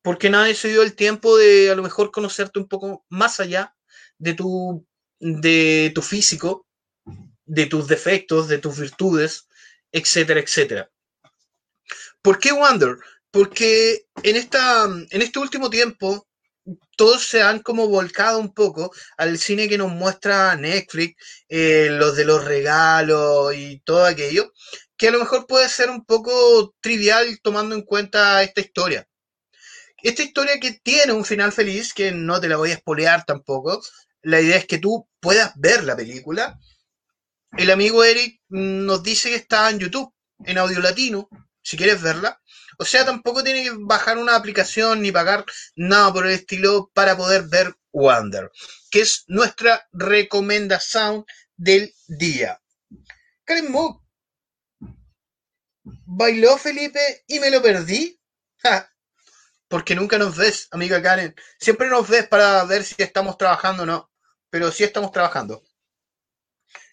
Porque 0.00 0.30
nadie 0.30 0.54
se 0.54 0.68
dio 0.68 0.82
el 0.82 0.96
tiempo 0.96 1.36
de 1.36 1.70
a 1.70 1.74
lo 1.74 1.82
mejor 1.82 2.10
conocerte 2.10 2.58
un 2.58 2.68
poco 2.68 3.04
más 3.10 3.38
allá 3.38 3.76
de 4.16 4.32
tu 4.32 4.86
de 5.20 5.92
tu 5.94 6.00
físico, 6.00 6.66
de 7.52 7.66
tus 7.66 7.86
defectos, 7.86 8.48
de 8.48 8.56
tus 8.56 8.78
virtudes, 8.78 9.46
etcétera, 9.92 10.40
etcétera. 10.40 10.90
¿Por 12.22 12.38
qué 12.38 12.52
Wonder? 12.52 12.96
Porque 13.30 14.06
en, 14.22 14.36
esta, 14.36 14.84
en 14.84 15.22
este 15.22 15.38
último 15.38 15.68
tiempo 15.68 16.26
todos 16.96 17.26
se 17.26 17.42
han 17.42 17.60
como 17.60 17.88
volcado 17.88 18.38
un 18.38 18.54
poco 18.54 18.90
al 19.18 19.36
cine 19.36 19.68
que 19.68 19.76
nos 19.76 19.90
muestra 19.90 20.56
Netflix, 20.56 21.44
eh, 21.48 21.88
los 21.90 22.16
de 22.16 22.24
los 22.24 22.42
regalos 22.42 23.54
y 23.54 23.80
todo 23.84 24.06
aquello, 24.06 24.52
que 24.96 25.08
a 25.08 25.10
lo 25.10 25.18
mejor 25.18 25.46
puede 25.46 25.68
ser 25.68 25.90
un 25.90 26.06
poco 26.06 26.74
trivial 26.80 27.38
tomando 27.42 27.74
en 27.74 27.82
cuenta 27.82 28.42
esta 28.42 28.62
historia. 28.62 29.06
Esta 30.02 30.22
historia 30.22 30.58
que 30.58 30.80
tiene 30.82 31.12
un 31.12 31.26
final 31.26 31.52
feliz, 31.52 31.92
que 31.92 32.12
no 32.12 32.40
te 32.40 32.48
la 32.48 32.56
voy 32.56 32.70
a 32.70 32.74
espolear 32.74 33.24
tampoco, 33.26 33.82
la 34.22 34.40
idea 34.40 34.56
es 34.56 34.66
que 34.66 34.78
tú 34.78 35.06
puedas 35.20 35.52
ver 35.56 35.84
la 35.84 35.96
película. 35.96 36.58
El 37.56 37.70
amigo 37.70 38.02
Eric 38.02 38.40
nos 38.48 39.02
dice 39.02 39.28
que 39.28 39.36
está 39.36 39.68
en 39.68 39.78
YouTube, 39.78 40.12
en 40.44 40.56
audio 40.56 40.80
latino, 40.80 41.28
si 41.62 41.76
quieres 41.76 42.00
verla. 42.00 42.40
O 42.78 42.84
sea, 42.84 43.04
tampoco 43.04 43.44
tiene 43.44 43.62
que 43.62 43.72
bajar 43.78 44.16
una 44.16 44.36
aplicación 44.36 45.02
ni 45.02 45.12
pagar 45.12 45.44
nada 45.76 46.12
por 46.12 46.26
el 46.26 46.32
estilo 46.32 46.90
para 46.94 47.16
poder 47.16 47.42
ver 47.48 47.74
Wonder, 47.92 48.50
que 48.90 49.02
es 49.02 49.24
nuestra 49.26 49.86
recomendación 49.92 51.26
del 51.54 51.94
día. 52.08 52.58
Karen 53.44 53.70
Mook 53.70 54.02
bailó 55.82 56.56
Felipe 56.56 57.24
y 57.26 57.38
me 57.38 57.50
lo 57.50 57.60
perdí. 57.60 58.18
porque 59.68 59.94
nunca 59.94 60.18
nos 60.18 60.36
ves, 60.36 60.68
amiga 60.70 61.02
Karen. 61.02 61.34
Siempre 61.58 61.88
nos 61.88 62.08
ves 62.08 62.26
para 62.28 62.64
ver 62.64 62.84
si 62.84 62.94
estamos 62.98 63.36
trabajando 63.38 63.82
o 63.82 63.86
no, 63.86 64.10
pero 64.50 64.70
sí 64.70 64.84
estamos 64.84 65.12
trabajando. 65.12 65.62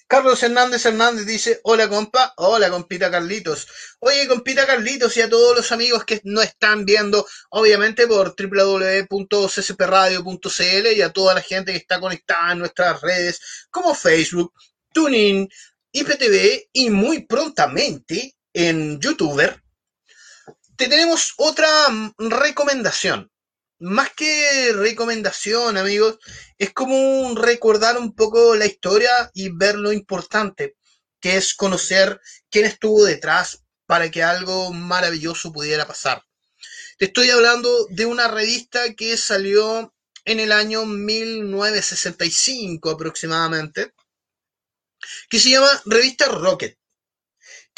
Carlos 0.10 0.42
Hernández 0.42 0.88
Hernández 0.88 1.28
dice, 1.28 1.60
hola 1.62 1.88
compa, 1.88 2.34
hola 2.38 2.72
compita 2.72 3.12
Carlitos. 3.12 3.68
Oye 4.00 4.28
compita 4.28 4.66
Carlitos 4.66 5.16
y 5.16 5.22
a 5.22 5.30
todos 5.30 5.56
los 5.56 5.72
amigos 5.72 6.04
que 6.04 6.20
nos 6.24 6.46
están 6.46 6.84
viendo, 6.84 7.28
obviamente 7.52 8.08
por 8.08 8.36
www.ccpradio.cl 8.36 10.88
y 10.96 11.02
a 11.04 11.14
toda 11.14 11.36
la 11.36 11.44
gente 11.44 11.74
que 11.74 11.78
está 11.78 12.00
conectada 12.00 12.54
en 12.54 12.58
nuestras 12.58 13.00
redes 13.02 13.68
como 13.70 13.94
Facebook, 13.94 14.52
TuneIn, 14.92 15.48
IPTV 15.92 16.70
y 16.74 16.90
muy 16.90 17.28
prontamente 17.28 18.36
en 18.52 19.00
YouTuber, 19.00 19.62
te 20.76 20.88
tenemos 20.88 21.36
otra 21.38 21.70
recomendación 22.18 23.30
más 23.80 24.12
que 24.14 24.72
recomendación, 24.74 25.78
amigos, 25.78 26.20
es 26.58 26.74
como 26.74 27.34
recordar 27.36 27.98
un 27.98 28.14
poco 28.14 28.56
la 28.56 28.66
historia 28.66 29.32
y 29.34 29.50
ver 29.50 29.76
lo 29.76 29.94
importante, 29.94 30.76
que 31.20 31.38
es 31.38 31.54
conocer 31.54 32.20
quién 32.50 32.66
estuvo 32.66 33.06
detrás 33.06 33.64
para 33.86 34.10
que 34.12 34.24
algo 34.24 34.74
maravilloso 34.74 35.52
pudiera 35.52 35.88
pasar. 35.88 36.24
Te 36.98 37.06
estoy 37.06 37.30
hablando 37.30 37.88
de 37.90 38.06
una 38.06 38.28
revista 38.28 38.94
que 38.94 39.16
salió 39.18 39.94
en 40.26 40.40
el 40.40 40.52
año 40.52 40.86
1965 40.86 42.90
aproximadamente, 42.90 43.94
que 45.30 45.40
se 45.40 45.52
llama 45.52 45.70
Revista 45.86 46.28
Rocket. 46.28 46.79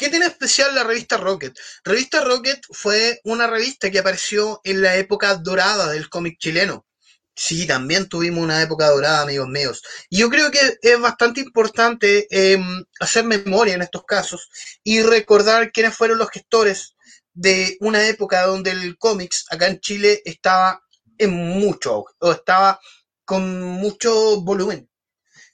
¿Qué 0.02 0.10
tiene 0.10 0.26
especial 0.26 0.74
la 0.74 0.82
revista 0.82 1.16
Rocket? 1.16 1.56
Revista 1.84 2.24
Rocket 2.24 2.60
fue 2.72 3.20
una 3.22 3.46
revista 3.46 3.88
que 3.88 4.00
apareció 4.00 4.60
en 4.64 4.82
la 4.82 4.96
época 4.96 5.36
dorada 5.36 5.92
del 5.92 6.08
cómic 6.08 6.40
chileno. 6.40 6.88
Sí, 7.36 7.68
también 7.68 8.08
tuvimos 8.08 8.42
una 8.42 8.60
época 8.60 8.90
dorada, 8.90 9.22
amigos 9.22 9.46
míos. 9.46 9.80
Y 10.10 10.18
yo 10.18 10.28
creo 10.28 10.50
que 10.50 10.76
es 10.82 11.00
bastante 11.00 11.40
importante 11.40 12.26
em, 12.30 12.84
hacer 12.98 13.22
memoria 13.22 13.74
en 13.74 13.82
estos 13.82 14.02
casos 14.04 14.50
y 14.82 15.02
recordar 15.02 15.70
quiénes 15.70 15.96
fueron 15.96 16.18
los 16.18 16.30
gestores 16.30 16.96
de 17.32 17.76
una 17.78 18.04
época 18.08 18.44
donde 18.44 18.72
el 18.72 18.98
cómics 18.98 19.44
acá 19.50 19.68
en 19.68 19.78
Chile 19.78 20.20
estaba 20.24 20.82
en 21.16 21.32
mucho 21.32 21.92
auge, 21.92 22.14
o 22.18 22.32
estaba 22.32 22.80
con 23.24 23.62
mucho 23.62 24.40
volumen. 24.40 24.90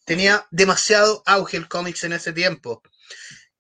Tenía 0.07 0.47
demasiado 0.51 1.23
auge 1.27 1.59
el 1.59 1.69
cómics 1.69 2.05
en 2.05 2.15
ese 2.15 2.33
tiempo. 2.33 2.83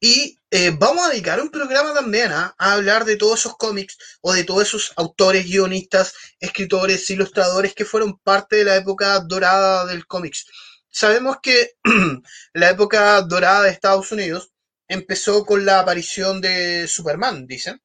Y 0.00 0.38
eh, 0.50 0.70
vamos 0.78 1.06
a 1.06 1.11
dedicar 1.11 1.40
un 1.40 1.50
programa 1.50 1.92
también 1.92 2.30
¿ah? 2.32 2.54
a 2.56 2.72
hablar 2.74 3.04
de 3.04 3.16
todos 3.16 3.40
esos 3.40 3.56
cómics 3.56 3.98
o 4.20 4.32
de 4.32 4.44
todos 4.44 4.62
esos 4.62 4.92
autores, 4.96 5.46
guionistas, 5.46 6.14
escritores, 6.38 7.11
ilustradores 7.11 7.74
que 7.74 7.84
fueron 7.84 8.18
parte 8.18 8.56
de 8.56 8.64
la 8.64 8.76
época 8.76 9.18
dorada 9.20 9.87
del 9.87 10.06
cómics. 10.06 10.46
Sabemos 10.88 11.38
que 11.42 11.72
la 12.54 12.70
época 12.70 13.20
dorada 13.22 13.64
de 13.64 13.70
Estados 13.70 14.12
Unidos 14.12 14.50
empezó 14.88 15.44
con 15.44 15.64
la 15.66 15.80
aparición 15.80 16.40
de 16.40 16.87
Superman, 16.88 17.46
dicen. 17.46 17.80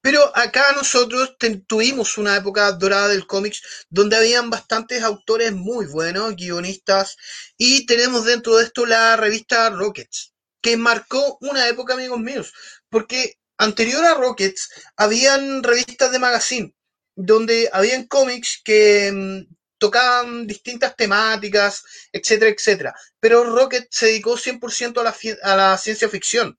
Pero 0.00 0.34
acá 0.36 0.72
nosotros 0.72 1.36
tuvimos 1.66 2.16
una 2.18 2.36
época 2.36 2.72
dorada 2.72 3.08
del 3.08 3.26
cómics 3.26 3.86
donde 3.90 4.16
habían 4.16 4.48
bastantes 4.50 5.02
autores 5.02 5.52
muy 5.52 5.86
buenos, 5.86 6.36
guionistas, 6.36 7.16
y 7.58 7.84
tenemos 7.86 8.24
dentro 8.24 8.56
de 8.56 8.64
esto 8.64 8.86
la 8.86 9.16
revista 9.16 9.68
Rockets 9.70 10.32
que 10.60 10.76
marcó 10.76 11.38
una 11.40 11.68
época, 11.68 11.94
amigos 11.94 12.18
míos, 12.20 12.52
porque 12.88 13.38
anterior 13.56 14.04
a 14.04 14.14
Rockets 14.14 14.68
habían 14.96 15.62
revistas 15.62 16.12
de 16.12 16.18
magazine 16.18 16.74
donde 17.20 17.68
habían 17.72 18.06
cómics 18.06 18.60
que 18.64 19.10
mm, 19.12 19.54
tocaban 19.78 20.46
distintas 20.46 20.94
temáticas, 20.94 21.82
etcétera, 22.12 22.50
etcétera. 22.50 22.94
Pero 23.18 23.42
Rocket 23.42 23.88
se 23.90 24.06
dedicó 24.06 24.36
100% 24.36 25.00
a 25.00 25.02
la, 25.02 25.16
a 25.42 25.56
la 25.56 25.78
ciencia 25.78 26.08
ficción. 26.08 26.56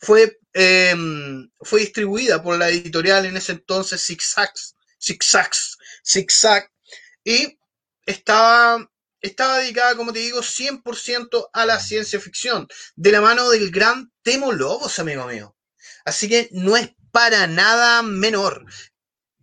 Fue, 0.00 0.38
em, 0.52 1.48
fue 1.60 1.80
distribuida 1.80 2.42
por 2.42 2.58
la 2.58 2.68
editorial 2.68 3.26
en 3.26 3.36
ese 3.36 3.52
entonces 3.52 4.04
Zigzags, 4.04 4.74
Zigzags, 5.00 5.78
Zigzag, 6.04 6.68
y 7.24 7.58
estaba 8.04 8.90
estaba 9.20 9.58
dedicada, 9.58 9.96
como 9.96 10.12
te 10.12 10.20
digo, 10.20 10.42
100% 10.42 11.50
a 11.52 11.66
la 11.66 11.80
ciencia 11.80 12.20
ficción, 12.20 12.68
de 12.94 13.12
la 13.12 13.20
mano 13.20 13.50
del 13.50 13.70
gran 13.70 14.12
Temo 14.22 14.52
Lobos, 14.52 14.98
amigo 14.98 15.26
mío. 15.26 15.56
Así 16.04 16.28
que 16.28 16.48
no 16.52 16.76
es 16.76 16.90
para 17.10 17.46
nada 17.46 18.02
menor. 18.02 18.64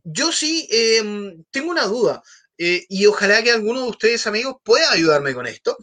Yo 0.04 0.32
sí 0.32 0.68
em, 0.72 1.44
tengo 1.52 1.72
una 1.72 1.86
duda, 1.86 2.22
eh, 2.58 2.86
y 2.90 3.06
ojalá 3.06 3.44
que 3.44 3.52
alguno 3.52 3.84
de 3.84 3.90
ustedes, 3.90 4.28
amigos, 4.28 4.56
pueda 4.64 4.92
ayudarme 4.92 5.34
con 5.34 5.48
esto. 5.48 5.78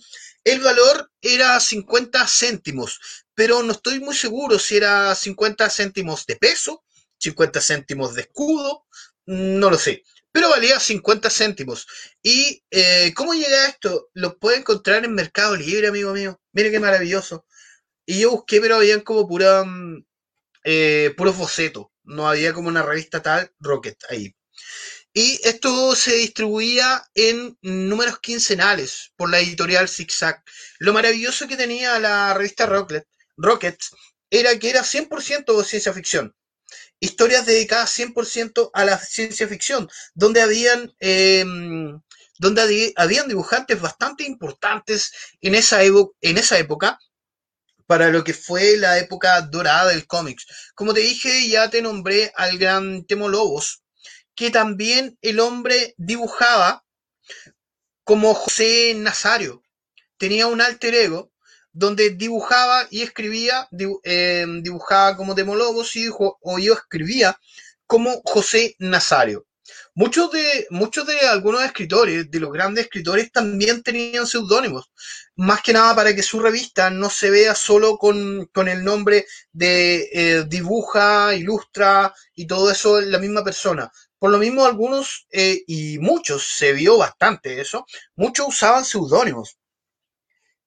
El 0.45 0.61
valor 0.61 1.11
era 1.21 1.59
50 1.61 2.27
céntimos, 2.27 3.01
pero 3.35 3.63
no 3.63 3.73
estoy 3.73 4.01
muy 4.01 4.15
seguro 4.15 4.59
si 4.59 4.77
era 4.77 5.15
50 5.15 5.69
céntimos 5.69 6.27
de 6.27 6.37
peso, 6.37 6.85
50 7.19 7.61
céntimos 7.61 8.15
de 8.15 8.23
escudo, 8.23 8.87
no 9.27 9.71
lo 9.71 9.79
sé 9.79 10.03
pero 10.33 10.49
valía 10.51 10.79
50 10.79 11.31
céntimos. 11.31 11.87
¿Y 12.23 12.63
eh, 12.71 13.13
cómo 13.15 13.35
llega 13.35 13.67
esto? 13.69 14.11
Lo 14.15 14.39
puede 14.39 14.59
encontrar 14.59 15.05
en 15.05 15.15
Mercado 15.15 15.57
Libre, 15.57 15.89
amigo 15.89 16.13
mío. 16.13 16.41
Mire 16.53 16.71
qué 16.71 16.81
maravilloso. 16.81 17.47
Y 18.07 18.21
yo 18.21 18.31
busqué, 18.33 18.61
pero 18.61 18.77
habían 18.77 19.01
como 19.01 19.27
pura, 19.29 19.65
mm, 19.65 20.05
eh, 20.65 21.15
puros 21.17 21.37
bocetos. 21.37 21.87
No 22.05 22.29
había 22.29 22.53
como 22.53 22.69
una 22.69 22.83
revista 22.83 23.23
tal, 23.23 23.53
Rocket, 23.61 23.99
ahí. 24.09 24.35
Y 25.13 25.41
esto 25.45 25.97
se 25.97 26.15
distribuía 26.15 27.03
en 27.15 27.59
números 27.63 28.21
quincenales 28.21 29.13
por 29.17 29.31
la 29.31 29.41
editorial 29.41 29.89
Zigzag. 29.89 30.43
Lo 30.79 30.93
maravilloso 30.93 31.49
que 31.49 31.57
tenía 31.57 31.99
la 31.99 32.35
revista 32.35 32.67
Rocket, 32.67 33.07
Rockets 33.37 33.91
era 34.31 34.57
que 34.59 34.71
era 34.71 34.85
100% 34.85 35.65
ciencia 35.65 35.93
ficción 35.93 36.35
historias 37.01 37.47
dedicadas 37.47 37.91
100% 37.91 38.71
a 38.75 38.85
la 38.85 38.99
ciencia 38.99 39.49
ficción, 39.49 39.89
donde 40.15 40.43
habían, 40.43 40.95
em, 41.01 42.01
donde 42.39 42.93
habían 42.97 43.29
dibujantes 43.29 43.81
bastante 43.81 44.25
importantes 44.25 45.13
en 45.41 45.55
esa, 45.55 45.83
en 45.83 46.39
esa 46.39 46.59
época 46.59 46.99
para 47.87 48.11
lo 48.11 48.23
que 48.23 48.35
fue 48.35 48.77
la 48.77 48.99
época 48.99 49.41
dorada 49.41 49.91
del 49.91 50.07
cómics. 50.07 50.47
Como 50.75 50.95
te 50.95 51.01
dije, 51.01 51.49
ya 51.49 51.71
te 51.71 51.83
nombré 51.83 52.33
al 52.37 52.57
gran 52.57 53.05
Temo 53.05 53.29
Lobos, 53.29 53.83
que 54.37 54.51
también 54.51 55.19
el 55.23 55.41
hombre 55.41 55.95
dibujaba 55.97 56.85
como 58.05 58.35
José 58.35 58.95
Nazario. 58.97 59.63
Tenía 60.19 60.47
un 60.47 60.61
alter 60.61 60.95
ego 60.95 61.30
donde 61.73 62.11
dibujaba 62.11 62.87
y 62.91 63.03
escribía, 63.03 63.69
eh, 64.03 64.47
dibujaba 64.63 65.17
como 65.17 65.35
Demolobos 65.35 65.95
y 65.97 66.09
o 66.11 66.59
yo 66.59 66.75
escribía 66.75 67.39
como 67.87 68.23
José 68.25 68.77
Nazario. 68.79 69.47
Muchos 69.95 70.31
de, 70.31 70.67
muchos 70.71 71.07
de 71.07 71.19
algunos 71.21 71.63
escritores, 71.63 72.31
de 72.31 72.41
los 72.41 72.53
grandes 72.53 72.85
escritores, 72.85 73.31
también 73.33 73.83
tenían 73.83 74.27
seudónimos, 74.27 74.91
más 75.37 75.63
que 75.63 75.73
nada 75.73 75.95
para 75.95 76.15
que 76.15 76.23
su 76.23 76.41
revista 76.41 76.91
no 76.91 77.11
se 77.11 77.31
vea 77.31 77.55
solo 77.55 77.99
con, 77.99 78.49
el 78.69 78.85
nombre 78.85 79.27
de 79.53 80.09
eh, 80.13 80.45
dibuja, 80.49 81.35
ilustra 81.35 82.15
y 82.35 82.47
todo 82.47 82.71
eso 82.71 83.01
la 83.01 83.19
misma 83.19 83.45
persona. 83.45 83.91
Por 84.19 84.31
lo 84.31 84.39
mismo, 84.39 84.65
algunos 84.65 85.27
eh, 85.31 85.63
y 85.67 85.99
muchos, 85.99 86.47
se 86.47 86.73
vio 86.73 86.99
bastante 86.99 87.61
eso, 87.61 87.87
muchos 88.17 88.49
usaban 88.49 88.85
seudónimos. 88.85 89.57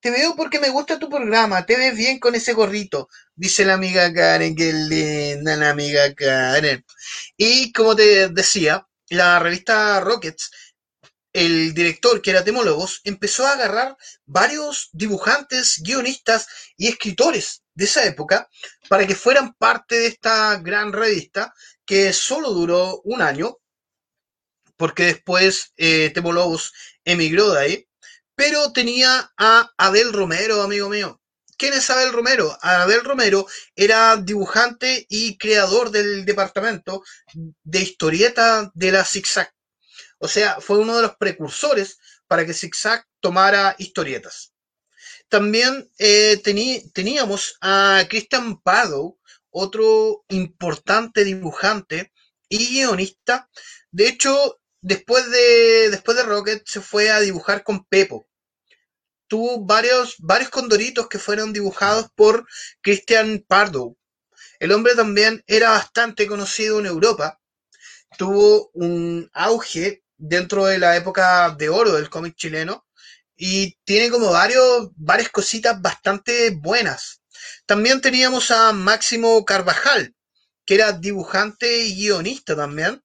Te 0.04 0.12
veo 0.12 0.36
porque 0.36 0.60
me 0.60 0.70
gusta 0.70 1.00
tu 1.00 1.10
programa, 1.10 1.66
te 1.66 1.78
ves 1.78 1.96
bien 1.96 2.20
con 2.20 2.36
ese 2.36 2.52
gorrito, 2.52 3.08
dice 3.36 3.64
la 3.64 3.76
amiga 3.76 4.14
Karen, 4.14 4.54
qué 4.54 4.74
linda 4.74 5.56
la 5.56 5.70
amiga 5.70 6.14
Karen. 6.14 6.86
Y 7.38 7.72
como 7.72 7.96
te 7.96 8.28
decía, 8.28 8.86
la 9.08 9.40
revista 9.40 10.02
Rockets, 10.02 10.52
el 11.32 11.74
director, 11.74 12.22
que 12.22 12.32
era 12.32 12.44
Temo 12.44 12.64
Lobos, 12.64 13.00
empezó 13.06 13.48
a 13.48 13.54
agarrar 13.54 13.96
varios 14.26 14.90
dibujantes, 14.92 15.82
guionistas 15.82 16.48
y 16.76 16.90
escritores 16.90 17.64
de 17.74 17.86
esa 17.86 18.04
época 18.04 18.50
para 18.90 19.08
que 19.08 19.16
fueran 19.16 19.54
parte 19.54 19.96
de 19.96 20.08
esta 20.08 20.58
gran 20.58 20.92
revista 20.92 21.54
que 21.86 22.12
solo 22.12 22.50
duró 22.50 23.00
un 23.06 23.22
año, 23.22 23.58
porque 24.76 25.06
después 25.06 25.72
eh, 25.78 26.12
Temo 26.14 26.34
Lobos 26.34 26.74
emigró 27.06 27.54
de 27.54 27.62
ahí 27.62 27.88
pero 28.36 28.72
tenía 28.74 29.32
a 29.38 29.72
Abel 29.78 30.14
Romero, 30.14 30.62
amigo 30.62 30.90
mío. 30.90 31.22
¿Quién 31.58 31.74
es 31.74 31.90
Abel 31.90 32.12
Romero? 32.12 32.58
Abel 32.62 33.04
Romero 33.04 33.46
era 33.76 34.18
dibujante 34.18 35.06
y 35.08 35.38
creador 35.38 35.92
del 35.92 36.26
departamento 36.26 37.04
de 37.64 37.80
historieta 37.82 38.72
de 38.74 38.92
la 38.92 39.06
ZigZag. 39.06 39.54
O 40.18 40.28
sea, 40.28 40.60
fue 40.62 40.80
uno 40.80 40.96
de 40.96 41.04
los 41.04 41.16
precursores 41.18 41.98
para 42.28 42.46
que 42.46 42.54
ZigZag 42.54 43.06
tomara 43.20 43.76
historietas. 43.78 44.54
También 45.30 45.90
eh, 46.00 46.42
teníamos 46.94 47.58
a 47.62 48.04
Christian 48.10 48.62
Pardo, 48.62 49.18
otro 49.50 50.26
importante 50.30 51.24
dibujante 51.24 52.12
y 52.50 52.82
guionista. 52.82 53.50
De 53.92 54.08
hecho, 54.08 54.60
después 54.84 55.32
de, 55.32 55.90
después 55.90 56.16
de 56.16 56.24
Rocket 56.24 56.62
se 56.68 56.82
fue 56.82 57.10
a 57.10 57.20
dibujar 57.22 57.64
con 57.64 57.86
Pepo. 57.86 58.28
Tuvo 59.28 59.66
varios, 59.66 60.16
varios 60.20 60.50
condoritos 60.50 61.08
que 61.08 61.18
fueron 61.18 61.54
dibujados 61.54 62.08
por 62.14 62.46
Christian 62.82 63.44
Pardo. 63.48 63.96
El 64.60 64.72
hombre 64.72 64.94
también 64.94 65.44
era 65.48 65.72
bastante 65.72 66.28
conocido 66.28 66.80
en 66.80 66.86
Europa. 66.86 67.40
Tuvo 68.18 68.70
un 68.74 69.30
auge 69.34 70.04
dentro 70.18 70.66
de 70.66 70.78
la 70.78 70.96
época 70.96 71.50
de 71.58 71.70
oro 71.70 71.94
del 71.94 72.10
cómic 72.10 72.36
chileno 72.36 72.86
y 73.36 73.76
tiene 73.86 74.12
como 74.12 74.32
varios, 74.32 74.90
varias 74.96 75.30
cositas 75.30 75.82
bastante 75.82 76.52
buenas. 76.52 77.22
También 77.66 78.02
teníamos 78.02 78.52
a 78.52 78.72
Máximo 78.74 79.44
Carvajal, 79.46 80.14
que 80.66 80.76
era 80.76 80.92
dibujante 80.92 81.86
y 81.88 81.96
guionista 81.96 82.56
también. 82.56 83.02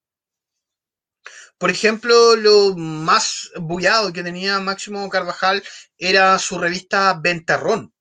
Por 1.59 1.71
ejemplo, 1.71 2.37
lo 2.37 2.77
más 2.77 3.51
bullado 3.57 4.13
que 4.13 4.23
tenía 4.23 4.61
Máximo 4.61 5.09
Carvajal 5.09 5.63
era 5.97 6.39
su 6.39 6.59
revista 6.59 7.19
Ventarrón. 7.21 7.93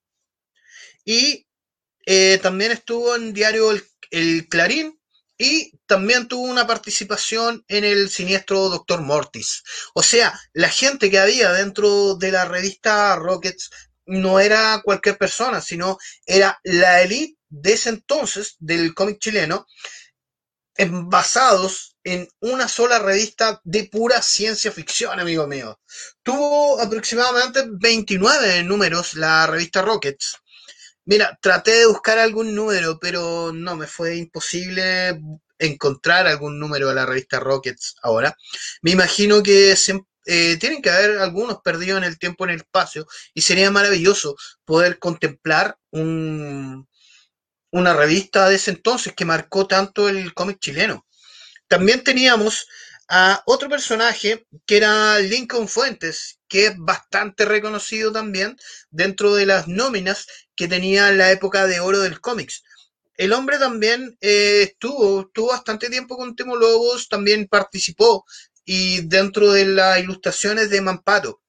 Y 1.04 1.46
eh, 2.06 2.38
también 2.40 2.70
estuvo 2.70 3.16
en 3.16 3.32
diario 3.32 3.72
el, 4.10 4.48
Clarín 4.48 4.98
y 5.36 5.72
también 5.86 6.28
tuvo 6.28 6.42
una 6.42 6.66
participación 6.66 7.64
en 7.68 7.84
el 7.84 8.08
siniestro 8.10 8.68
Doctor 8.68 9.02
Mortis. 9.02 9.62
O 9.94 10.02
sea, 10.02 10.38
la 10.52 10.68
gente 10.68 11.10
que 11.10 11.18
había 11.18 11.52
dentro 11.52 12.14
de 12.14 12.32
la 12.32 12.44
revista 12.44 13.16
Rockets 13.16 13.70
no 14.06 14.40
era 14.40 14.80
cualquier 14.84 15.18
persona, 15.18 15.60
sino 15.60 15.98
era 16.24 16.58
la 16.62 17.02
élite 17.02 17.38
de 17.50 17.72
ese 17.72 17.90
entonces 17.90 18.56
del 18.58 18.94
cómic 18.94 19.18
chileno, 19.18 19.66
basados 20.86 21.96
en 22.04 22.28
una 22.40 22.68
sola 22.68 22.98
revista 22.98 23.60
de 23.64 23.84
pura 23.84 24.22
ciencia 24.22 24.72
ficción, 24.72 25.18
amigo 25.18 25.46
mío. 25.46 25.78
Tuvo 26.22 26.80
aproximadamente 26.80 27.64
29 27.68 28.62
números 28.62 29.14
la 29.14 29.46
revista 29.46 29.82
Rockets. 29.82 30.36
Mira, 31.04 31.38
traté 31.40 31.72
de 31.72 31.86
buscar 31.86 32.18
algún 32.18 32.54
número, 32.54 32.98
pero 33.00 33.52
no, 33.52 33.76
me 33.76 33.86
fue 33.86 34.16
imposible 34.16 35.20
encontrar 35.58 36.26
algún 36.26 36.58
número 36.60 36.88
de 36.88 36.94
la 36.94 37.06
revista 37.06 37.40
Rockets 37.40 37.96
ahora. 38.02 38.36
Me 38.82 38.92
imagino 38.92 39.42
que 39.42 39.74
eh, 40.26 40.56
tienen 40.58 40.82
que 40.82 40.90
haber 40.90 41.18
algunos 41.18 41.60
perdidos 41.62 41.98
en 41.98 42.04
el 42.04 42.18
tiempo, 42.18 42.44
en 42.44 42.50
el 42.50 42.58
espacio, 42.58 43.06
y 43.34 43.42
sería 43.42 43.70
maravilloso 43.70 44.36
poder 44.64 44.98
contemplar 44.98 45.76
un, 45.90 46.87
una 47.70 47.94
revista 47.94 48.48
de 48.48 48.56
ese 48.56 48.70
entonces 48.70 49.12
que 49.14 49.24
marcó 49.24 49.66
tanto 49.66 50.08
el 50.08 50.34
cómic 50.34 50.58
chileno. 50.58 51.06
También 51.68 52.02
teníamos 52.02 52.66
a 53.08 53.42
otro 53.46 53.68
personaje 53.68 54.46
que 54.66 54.76
era 54.76 55.18
Lincoln 55.18 55.68
Fuentes, 55.68 56.38
que 56.48 56.66
es 56.66 56.74
bastante 56.76 57.44
reconocido 57.44 58.12
también 58.12 58.56
dentro 58.90 59.34
de 59.34 59.46
las 59.46 59.68
nóminas 59.68 60.26
que 60.54 60.68
tenía 60.68 61.10
la 61.12 61.30
época 61.30 61.66
de 61.66 61.80
oro 61.80 62.00
del 62.00 62.20
cómics. 62.20 62.62
El 63.16 63.32
hombre 63.32 63.58
también 63.58 64.16
eh, 64.20 64.62
estuvo, 64.62 65.22
estuvo 65.22 65.48
bastante 65.48 65.88
tiempo 65.90 66.16
con 66.16 66.36
Temo 66.36 66.56
Lobos, 66.56 67.08
también 67.08 67.48
participó 67.48 68.24
y 68.64 69.00
dentro 69.08 69.52
de 69.52 69.64
las 69.64 69.98
ilustraciones 69.98 70.70
de 70.70 70.80
Mampato. 70.80 71.40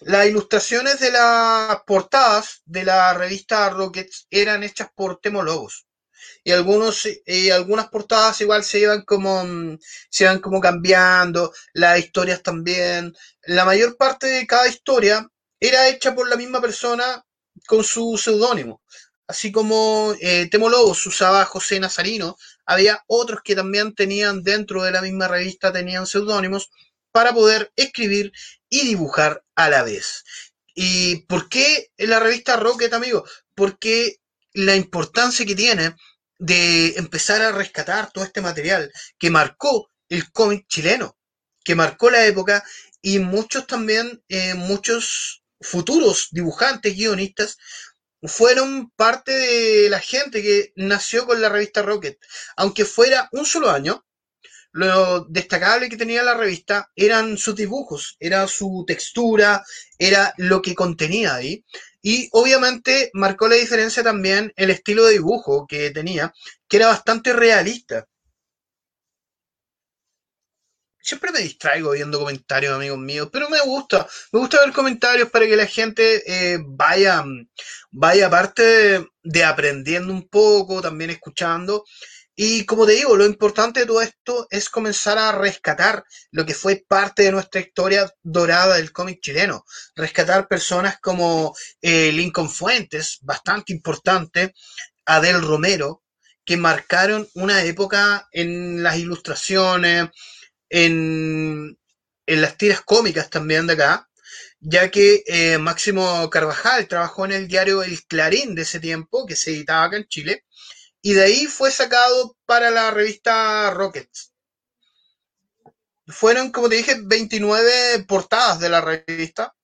Las 0.00 0.26
ilustraciones 0.26 1.00
de 1.00 1.10
las 1.10 1.82
portadas 1.86 2.62
de 2.64 2.84
la 2.84 3.14
revista 3.14 3.68
Rockets 3.70 4.26
eran 4.30 4.62
hechas 4.62 4.88
por 4.94 5.20
Temo 5.20 5.42
Lobos 5.42 5.88
y 6.44 6.52
algunos 6.52 7.06
algunas 7.52 7.88
portadas 7.88 8.40
igual 8.40 8.64
se 8.64 8.80
iban 8.80 9.02
como 9.02 9.44
mm, 9.44 9.78
se 10.08 10.24
iban 10.24 10.38
como 10.40 10.60
cambiando, 10.60 11.52
las 11.72 11.98
historias 11.98 12.42
también. 12.42 13.14
La 13.42 13.64
mayor 13.64 13.96
parte 13.96 14.26
de 14.28 14.46
cada 14.46 14.68
historia 14.68 15.28
era 15.60 15.88
hecha 15.88 16.14
por 16.14 16.28
la 16.28 16.36
misma 16.36 16.60
persona 16.60 17.24
con 17.66 17.84
su 17.84 18.16
seudónimo. 18.16 18.82
Así 19.26 19.52
como 19.52 20.14
eh, 20.20 20.48
Temo 20.50 20.68
Lobos 20.70 21.04
usaba 21.06 21.44
José 21.44 21.80
Nazarino, 21.80 22.36
había 22.64 23.04
otros 23.08 23.40
que 23.44 23.54
también 23.54 23.94
tenían 23.94 24.42
dentro 24.42 24.82
de 24.84 24.92
la 24.92 25.02
misma 25.02 25.28
revista, 25.28 25.72
tenían 25.72 26.06
seudónimos 26.06 26.70
para 27.12 27.34
poder 27.34 27.72
escribir 27.76 28.32
y 28.70 28.86
dibujar 28.86 29.44
a 29.58 29.68
la 29.68 29.82
vez. 29.82 30.24
¿Y 30.72 31.22
por 31.26 31.48
qué 31.48 31.90
la 31.98 32.20
revista 32.20 32.56
Rocket, 32.56 32.92
amigo? 32.92 33.24
Porque 33.56 34.20
la 34.54 34.76
importancia 34.76 35.44
que 35.44 35.56
tiene 35.56 35.96
de 36.38 36.94
empezar 36.96 37.42
a 37.42 37.50
rescatar 37.50 38.12
todo 38.12 38.22
este 38.22 38.40
material 38.40 38.92
que 39.18 39.30
marcó 39.30 39.90
el 40.08 40.30
cómic 40.30 40.66
chileno, 40.68 41.18
que 41.64 41.74
marcó 41.74 42.08
la 42.08 42.24
época 42.24 42.62
y 43.02 43.18
muchos 43.18 43.66
también, 43.66 44.22
eh, 44.28 44.54
muchos 44.54 45.42
futuros 45.60 46.28
dibujantes, 46.30 46.94
guionistas, 46.94 47.58
fueron 48.22 48.90
parte 48.90 49.32
de 49.32 49.90
la 49.90 49.98
gente 49.98 50.40
que 50.40 50.72
nació 50.76 51.26
con 51.26 51.40
la 51.40 51.48
revista 51.48 51.82
Rocket. 51.82 52.16
Aunque 52.56 52.84
fuera 52.84 53.28
un 53.32 53.44
solo 53.44 53.70
año, 53.70 54.06
lo 54.72 55.24
destacable 55.24 55.88
que 55.88 55.96
tenía 55.96 56.22
la 56.22 56.34
revista 56.34 56.90
eran 56.94 57.38
sus 57.38 57.56
dibujos, 57.56 58.16
era 58.20 58.46
su 58.46 58.84
textura, 58.86 59.64
era 59.98 60.34
lo 60.36 60.62
que 60.62 60.74
contenía 60.74 61.34
ahí. 61.34 61.64
Y 62.02 62.28
obviamente 62.32 63.10
marcó 63.14 63.48
la 63.48 63.56
diferencia 63.56 64.02
también 64.02 64.52
el 64.56 64.70
estilo 64.70 65.04
de 65.06 65.14
dibujo 65.14 65.66
que 65.66 65.90
tenía, 65.90 66.32
que 66.68 66.76
era 66.76 66.88
bastante 66.88 67.32
realista. 67.32 68.06
Siempre 71.00 71.32
me 71.32 71.40
distraigo 71.40 71.92
viendo 71.92 72.18
comentarios, 72.18 72.74
amigos 72.74 72.98
míos, 72.98 73.30
pero 73.32 73.48
me 73.48 73.60
gusta, 73.62 74.06
me 74.30 74.40
gusta 74.40 74.60
ver 74.60 74.74
comentarios 74.74 75.30
para 75.30 75.46
que 75.46 75.56
la 75.56 75.66
gente 75.66 76.22
eh, 76.26 76.58
vaya, 76.62 77.24
vaya 77.90 78.26
aparte 78.26 79.06
de 79.22 79.44
aprendiendo 79.44 80.12
un 80.12 80.28
poco, 80.28 80.82
también 80.82 81.10
escuchando. 81.10 81.84
Y 82.40 82.66
como 82.66 82.86
te 82.86 82.92
digo, 82.92 83.16
lo 83.16 83.26
importante 83.26 83.80
de 83.80 83.86
todo 83.86 84.00
esto 84.00 84.46
es 84.48 84.70
comenzar 84.70 85.18
a 85.18 85.32
rescatar 85.32 86.04
lo 86.30 86.46
que 86.46 86.54
fue 86.54 86.84
parte 86.86 87.24
de 87.24 87.32
nuestra 87.32 87.60
historia 87.60 88.08
dorada 88.22 88.76
del 88.76 88.92
cómic 88.92 89.18
chileno. 89.20 89.64
Rescatar 89.96 90.46
personas 90.46 91.00
como 91.00 91.56
eh, 91.82 92.12
Lincoln 92.12 92.48
Fuentes, 92.48 93.18
bastante 93.22 93.72
importante, 93.72 94.54
Adel 95.04 95.42
Romero, 95.42 96.04
que 96.44 96.56
marcaron 96.56 97.28
una 97.34 97.64
época 97.64 98.28
en 98.30 98.84
las 98.84 98.96
ilustraciones, 98.98 100.10
en, 100.68 101.76
las 102.24 102.56
tiras 102.56 102.82
cómicas 102.82 103.30
también 103.30 103.66
de 103.66 103.72
acá, 103.72 104.08
ya 104.60 104.92
que 104.92 105.24
eh, 105.26 105.58
Máximo 105.58 106.30
Carvajal 106.30 106.86
trabajó 106.86 107.24
en 107.24 107.32
el 107.32 107.48
diario 107.48 107.82
El 107.82 108.00
Clarín 108.04 108.54
de 108.54 108.62
ese 108.62 108.78
tiempo, 108.78 109.26
que 109.26 109.34
se 109.34 109.50
editaba 109.50 109.86
acá 109.86 109.96
en 109.96 110.06
Chile 110.06 110.44
y 111.02 111.12
de 111.14 111.22
ahí 111.24 111.46
fue 111.46 111.70
sacado 111.70 112.36
para 112.46 112.70
la 112.70 112.90
revista 112.90 113.70
Rockets. 113.70 114.32
Fueron, 116.06 116.50
como 116.50 116.68
te 116.68 116.76
dije, 116.76 116.96
29 117.02 118.04
portadas 118.08 118.60
de 118.60 118.68
la 118.70 118.80
revista. 118.80 119.54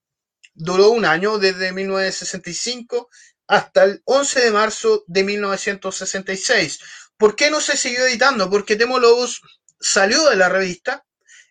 Duró 0.52 0.90
un 0.90 1.04
año, 1.04 1.38
desde 1.38 1.72
1965 1.72 3.08
hasta 3.46 3.84
el 3.84 4.02
11 4.04 4.40
de 4.40 4.50
marzo 4.50 5.04
de 5.06 5.24
1966. 5.24 6.80
¿Por 7.16 7.36
qué 7.36 7.50
no 7.50 7.60
se 7.60 7.76
siguió 7.76 8.06
editando? 8.06 8.50
Porque 8.50 8.76
Temo 8.76 8.98
Lobos 8.98 9.42
salió 9.80 10.28
de 10.28 10.36
la 10.36 10.48
revista 10.48 11.04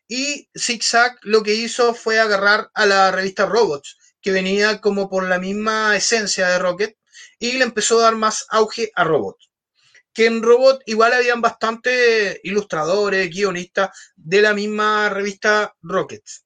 y 0.07 0.49
Zigzag 0.57 1.17
lo 1.21 1.43
que 1.43 1.53
hizo 1.53 1.93
fue 1.93 2.19
agarrar 2.19 2.69
a 2.73 2.85
la 2.85 3.11
revista 3.11 3.45
Robots, 3.45 3.97
que 4.21 4.31
venía 4.31 4.81
como 4.81 5.09
por 5.09 5.27
la 5.27 5.39
misma 5.39 5.95
esencia 5.95 6.47
de 6.49 6.59
Rocket, 6.59 6.97
y 7.39 7.53
le 7.53 7.63
empezó 7.63 7.99
a 7.99 8.03
dar 8.03 8.15
más 8.15 8.45
auge 8.49 8.91
a 8.95 9.03
Robots. 9.03 9.49
Que 10.13 10.27
en 10.27 10.43
Robot 10.43 10.83
igual 10.85 11.13
habían 11.13 11.41
bastantes 11.41 12.39
ilustradores, 12.43 13.29
guionistas 13.29 13.89
de 14.15 14.41
la 14.41 14.53
misma 14.53 15.09
revista 15.09 15.73
Rockets. 15.81 16.45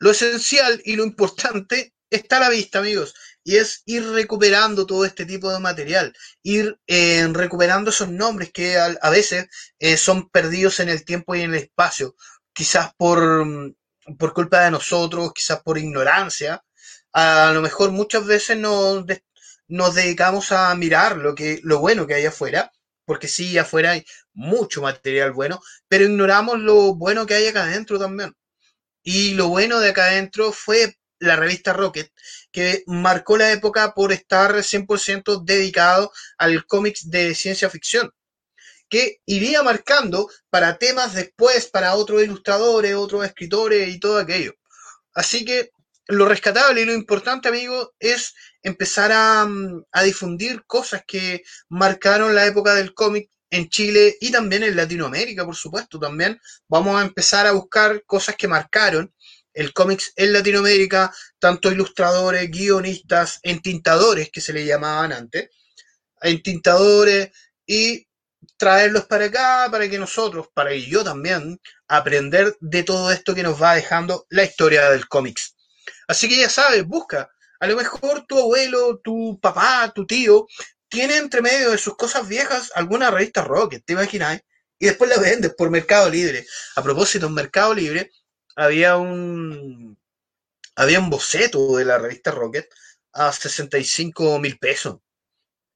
Lo 0.00 0.10
esencial 0.10 0.82
y 0.84 0.96
lo 0.96 1.04
importante 1.04 1.94
está 2.10 2.38
a 2.38 2.40
la 2.40 2.48
vista, 2.50 2.80
amigos 2.80 3.14
y 3.44 3.56
es 3.56 3.82
ir 3.86 4.06
recuperando 4.10 4.86
todo 4.86 5.04
este 5.04 5.24
tipo 5.24 5.50
de 5.50 5.60
material, 5.60 6.14
ir 6.42 6.78
eh, 6.86 7.26
recuperando 7.32 7.90
esos 7.90 8.08
nombres 8.08 8.52
que 8.52 8.78
a, 8.78 9.10
veces 9.10 9.46
eh, 9.78 9.96
son 9.96 10.28
perdidos 10.30 10.80
en 10.80 10.88
el 10.88 11.04
tiempo 11.04 11.34
y 11.34 11.42
en 11.42 11.54
el 11.54 11.62
espacio, 11.62 12.16
quizás 12.52 12.92
por, 12.96 13.44
mm, 13.44 13.74
por 14.18 14.34
culpa 14.34 14.64
de 14.64 14.70
nosotros, 14.70 15.32
quizás 15.34 15.62
por 15.62 15.78
ignorancia. 15.78 16.62
A 17.12 17.52
lo 17.52 17.60
mejor 17.62 17.90
muchas 17.90 18.24
veces 18.26 18.56
nos, 18.58 19.04
nos 19.70 19.94
dedicamos 19.94 20.52
a 20.52 20.74
mirar 20.74 21.16
lo, 21.16 21.34
que, 21.34 21.60
lo 21.62 21.78
bueno 21.78 22.06
que 22.06 22.14
hay 22.14 22.26
afuera, 22.26 22.72
porque 23.04 23.28
sí, 23.28 23.56
afuera 23.56 23.92
hay 23.92 24.04
mucho 24.34 24.82
material 24.82 25.32
bueno, 25.32 25.60
pero 25.88 26.04
ignoramos 26.04 26.58
lo 26.60 26.94
bueno 26.94 27.26
que 27.26 27.34
hay 27.34 27.46
acá 27.46 27.64
adentro 27.64 27.98
también. 27.98 28.34
Y 29.02 29.34
lo 29.34 29.48
bueno 29.48 29.80
de 29.80 29.90
acá 29.90 30.06
adentro 30.06 30.52
fue 30.52 30.96
la 31.20 31.36
revista 31.36 31.72
Rocket, 31.72 32.10
que 32.50 32.82
marcó 32.86 33.36
la 33.36 33.52
época 33.52 33.94
por 33.94 34.12
estar 34.12 34.54
100% 34.54 35.44
dedicado 35.44 36.12
al 36.38 36.66
cómics 36.66 37.08
de 37.10 37.34
ciencia 37.34 37.70
ficción, 37.70 38.10
que 38.88 39.18
iría 39.26 39.62
marcando 39.62 40.28
para 40.50 40.78
temas 40.78 41.14
después, 41.14 41.66
para 41.68 41.94
otros 41.94 42.22
ilustradores, 42.22 42.94
otros 42.94 43.24
escritores 43.24 43.88
y 43.88 44.00
todo 44.00 44.18
aquello. 44.18 44.54
Así 45.14 45.44
que 45.44 45.70
lo 46.10 46.26
rescatable 46.26 46.82
y 46.82 46.84
lo 46.84 46.92
importante, 46.92 47.48
amigo, 47.48 47.94
es 47.98 48.34
empezar 48.62 49.10
a, 49.12 49.48
a 49.92 50.02
difundir 50.02 50.64
cosas 50.66 51.02
que 51.06 51.42
marcaron 51.68 52.34
la 52.34 52.46
época 52.46 52.74
del 52.74 52.94
cómic 52.94 53.30
en 53.50 53.68
Chile 53.68 54.16
y 54.20 54.30
también 54.30 54.62
en 54.62 54.76
Latinoamérica, 54.76 55.44
por 55.44 55.56
supuesto, 55.56 55.98
también 55.98 56.40
vamos 56.68 57.00
a 57.00 57.04
empezar 57.04 57.46
a 57.46 57.52
buscar 57.52 58.04
cosas 58.04 58.36
que 58.36 58.46
marcaron 58.46 59.12
el 59.52 59.72
cómics 59.72 60.12
en 60.14 60.32
Latinoamérica, 60.32 61.12
tanto 61.38 61.72
ilustradores, 61.72 62.48
guionistas, 62.50 63.40
entintadores, 63.42 64.30
que 64.30 64.40
se 64.40 64.52
le 64.52 64.64
llamaban 64.64 65.12
antes, 65.12 65.50
entintadores, 66.22 67.30
y 67.66 68.08
traerlos 68.56 69.06
para 69.06 69.26
acá, 69.26 69.68
para 69.70 69.88
que 69.88 69.96
nosotros, 69.96 70.48
para 70.52 70.70
que 70.70 70.82
yo 70.82 71.04
también, 71.04 71.60
aprender 71.86 72.56
de 72.60 72.82
todo 72.82 73.12
esto 73.12 73.32
que 73.32 73.44
nos 73.44 73.62
va 73.62 73.76
dejando 73.76 74.26
la 74.28 74.42
historia 74.42 74.90
del 74.90 75.06
cómics. 75.06 75.54
Así 76.10 76.28
que 76.28 76.38
ya 76.38 76.48
sabes, 76.50 76.84
busca. 76.86 77.30
A 77.60 77.66
lo 77.68 77.76
mejor 77.76 78.26
tu 78.26 78.36
abuelo, 78.36 78.98
tu 78.98 79.38
papá, 79.40 79.92
tu 79.94 80.06
tío, 80.06 80.46
tiene 80.88 81.16
entre 81.16 81.40
medio 81.40 81.70
de 81.70 81.78
sus 81.78 81.96
cosas 81.96 82.26
viejas 82.26 82.72
alguna 82.74 83.12
revista 83.12 83.44
Rocket, 83.44 83.84
¿te 83.84 83.92
imaginas? 83.92 84.40
Y 84.80 84.86
después 84.86 85.08
la 85.08 85.18
vendes 85.18 85.54
por 85.54 85.70
Mercado 85.70 86.10
Libre. 86.10 86.44
A 86.74 86.82
propósito, 86.82 87.26
en 87.26 87.34
Mercado 87.34 87.74
Libre 87.74 88.10
había 88.56 88.96
un, 88.96 89.96
había 90.76 91.00
un 91.00 91.10
boceto 91.10 91.76
de 91.76 91.84
la 91.84 91.98
revista 91.98 92.32
Rocket 92.32 92.68
a 93.12 93.32
65 93.32 94.40
mil 94.40 94.58
pesos. 94.58 94.98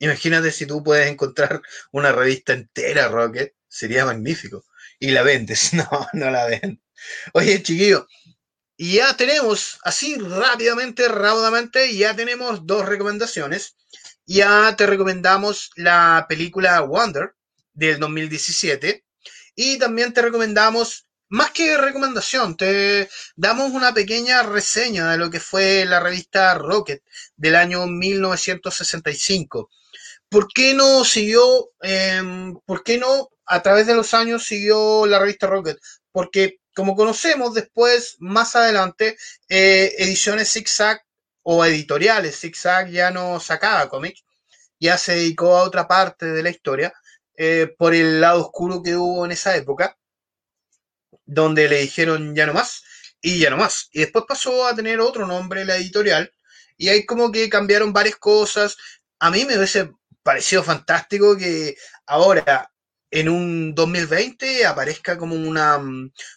Imagínate 0.00 0.52
si 0.52 0.66
tú 0.66 0.82
puedes 0.84 1.08
encontrar 1.08 1.62
una 1.92 2.12
revista 2.12 2.52
entera 2.54 3.08
Rocket, 3.08 3.54
sería 3.68 4.04
magnífico. 4.04 4.64
Y 4.98 5.10
la 5.12 5.22
vendes, 5.22 5.72
no, 5.74 5.88
no 6.12 6.30
la 6.30 6.46
ven. 6.46 6.82
Oye, 7.34 7.62
chiquillo, 7.62 8.06
y 8.76 8.94
ya 8.94 9.16
tenemos, 9.16 9.78
así 9.82 10.16
rápidamente, 10.16 11.08
rápidamente, 11.08 11.96
ya 11.96 12.16
tenemos 12.16 12.66
dos 12.66 12.86
recomendaciones. 12.86 13.76
Ya 14.26 14.74
te 14.76 14.86
recomendamos 14.86 15.70
la 15.76 16.26
película 16.28 16.80
Wonder 16.80 17.34
del 17.72 18.00
2017 18.00 19.04
y 19.54 19.78
también 19.78 20.12
te 20.12 20.22
recomendamos 20.22 21.06
más 21.28 21.50
que 21.52 21.76
recomendación, 21.76 22.56
te 22.56 23.08
damos 23.34 23.72
una 23.72 23.92
pequeña 23.94 24.42
reseña 24.42 25.10
de 25.10 25.18
lo 25.18 25.30
que 25.30 25.40
fue 25.40 25.84
la 25.84 26.00
revista 26.00 26.54
Rocket 26.54 27.02
del 27.36 27.56
año 27.56 27.86
1965. 27.86 29.70
¿Por 30.28 30.48
qué 30.52 30.74
no 30.74 31.04
siguió, 31.04 31.70
em, 31.80 32.56
por 32.66 32.82
qué 32.84 32.98
no 32.98 33.30
a 33.46 33.62
través 33.62 33.86
de 33.86 33.94
los 33.94 34.14
años 34.14 34.44
siguió 34.44 35.06
la 35.06 35.18
revista 35.18 35.46
Rocket? 35.46 35.78
Porque 36.12 36.60
como 36.74 36.96
conocemos 36.96 37.54
después, 37.54 38.16
más 38.18 38.56
adelante, 38.56 39.16
eh, 39.48 39.94
ediciones 39.98 40.52
Zigzag 40.52 41.04
o 41.42 41.64
editoriales 41.64 42.40
Zigzag 42.40 42.90
ya 42.90 43.10
no 43.10 43.38
sacaba 43.40 43.88
cómics, 43.88 44.24
ya 44.80 44.98
se 44.98 45.14
dedicó 45.16 45.56
a 45.56 45.62
otra 45.62 45.86
parte 45.86 46.26
de 46.26 46.42
la 46.42 46.50
historia 46.50 46.92
eh, 47.36 47.74
por 47.78 47.94
el 47.94 48.20
lado 48.20 48.42
oscuro 48.42 48.82
que 48.82 48.96
hubo 48.96 49.24
en 49.24 49.32
esa 49.32 49.56
época 49.56 49.96
donde 51.26 51.68
le 51.68 51.80
dijeron 51.80 52.34
ya 52.34 52.46
no 52.46 52.54
más 52.54 52.82
y 53.20 53.38
ya 53.38 53.50
no 53.50 53.56
más. 53.56 53.88
Y 53.92 54.00
después 54.00 54.24
pasó 54.28 54.66
a 54.66 54.74
tener 54.74 55.00
otro 55.00 55.26
nombre 55.26 55.64
la 55.64 55.76
editorial 55.76 56.32
y 56.76 56.88
ahí 56.88 57.06
como 57.06 57.30
que 57.32 57.48
cambiaron 57.48 57.92
varias 57.92 58.16
cosas. 58.16 58.76
A 59.18 59.30
mí 59.30 59.44
me 59.44 59.56
hubiese 59.56 59.90
parecido 60.22 60.62
fantástico 60.62 61.36
que 61.36 61.76
ahora 62.06 62.70
en 63.14 63.28
un 63.28 63.74
2020 63.74 64.66
aparezca 64.66 65.16
como 65.16 65.36
una, 65.36 65.80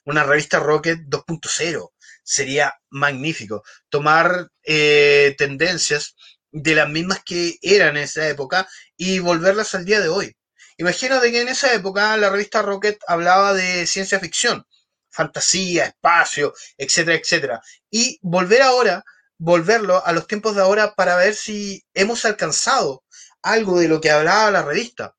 una 0.06 0.24
revista 0.24 0.60
Rocket 0.60 1.00
2.0. 1.08 1.90
Sería 2.24 2.76
magnífico. 2.90 3.64
Tomar 3.90 4.50
eh, 4.64 5.36
tendencias 5.38 6.16
de 6.52 6.76
las 6.76 6.90
mismas 6.90 7.24
que 7.26 7.58
eran 7.62 7.98
en 7.98 8.04
esa 8.04 8.28
época 8.30 8.68
y 8.96 9.20
volverlas 9.20 9.74
al 9.76 9.86
día 9.86 10.00
de 10.00 10.10
hoy. 10.10 10.36
Imagínate 10.78 11.32
que 11.32 11.42
en 11.42 11.48
esa 11.48 11.74
época 11.74 12.16
la 12.18 12.30
revista 12.30 12.62
Rocket 12.62 13.00
hablaba 13.08 13.54
de 13.54 13.88
ciencia 13.88 14.20
ficción 14.20 14.64
fantasía, 15.10 15.86
espacio, 15.86 16.54
etcétera, 16.78 17.18
etcétera. 17.18 17.62
Y 17.90 18.20
volver 18.22 18.62
ahora, 18.62 19.04
volverlo 19.40 20.06
a 20.06 20.12
los 20.12 20.28
tiempos 20.28 20.56
de 20.56 20.62
ahora 20.62 20.94
para 20.94 21.16
ver 21.16 21.34
si 21.34 21.84
hemos 21.96 22.24
alcanzado 22.26 23.04
algo 23.42 23.80
de 23.80 23.88
lo 23.88 24.00
que 24.00 24.12
hablaba 24.12 24.52
la 24.52 24.62
revista. 24.62 25.16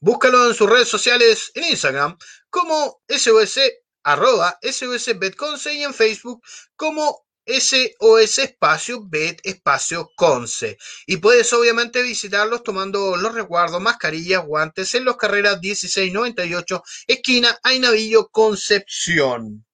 Búscalo 0.00 0.48
en 0.48 0.54
sus 0.54 0.70
redes 0.70 0.88
sociales 0.88 1.50
en 1.54 1.64
Instagram 1.64 2.16
como 2.50 3.02
SOS, 3.08 3.58
arroba 4.04 4.56
SOS 4.62 5.18
Betconce 5.18 5.74
y 5.74 5.82
en 5.82 5.92
Facebook 5.92 6.40
como 6.76 7.26
SOS 7.48 8.38
espacio 8.38 9.02
Bet 9.08 9.40
espacio 9.42 10.10
Conce. 10.14 10.76
Y 11.06 11.16
puedes 11.16 11.52
obviamente 11.52 12.02
visitarlos 12.02 12.62
tomando 12.62 13.16
los 13.16 13.34
resguardos, 13.34 13.80
mascarillas, 13.80 14.44
guantes 14.44 14.94
en 14.94 15.04
los 15.04 15.16
carreras 15.16 15.58
1698, 15.60 16.82
esquina 17.06 17.58
Ainavillo, 17.62 18.28
Concepción. 18.28 19.67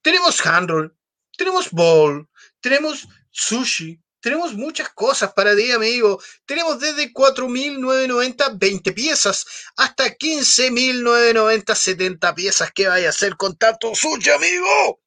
Tenemos 0.00 0.40
handroll, 0.46 0.97
tenemos 1.38 1.70
bowl, 1.70 2.28
tenemos 2.60 3.08
sushi, 3.30 3.98
tenemos 4.20 4.52
muchas 4.54 4.88
cosas 4.90 5.32
para 5.32 5.54
ti, 5.54 5.70
amigo. 5.70 6.20
Tenemos 6.44 6.80
desde 6.80 7.12
4.990 7.12 8.58
20 8.58 8.92
piezas 8.92 9.46
hasta 9.76 10.16
15.990 10.18 11.74
70 11.74 12.34
piezas. 12.34 12.72
¿Qué 12.72 12.88
vaya 12.88 13.06
a 13.06 13.10
hacer 13.10 13.36
con 13.36 13.56
tanto 13.56 13.94
sushi, 13.94 14.30
amigo? 14.30 15.00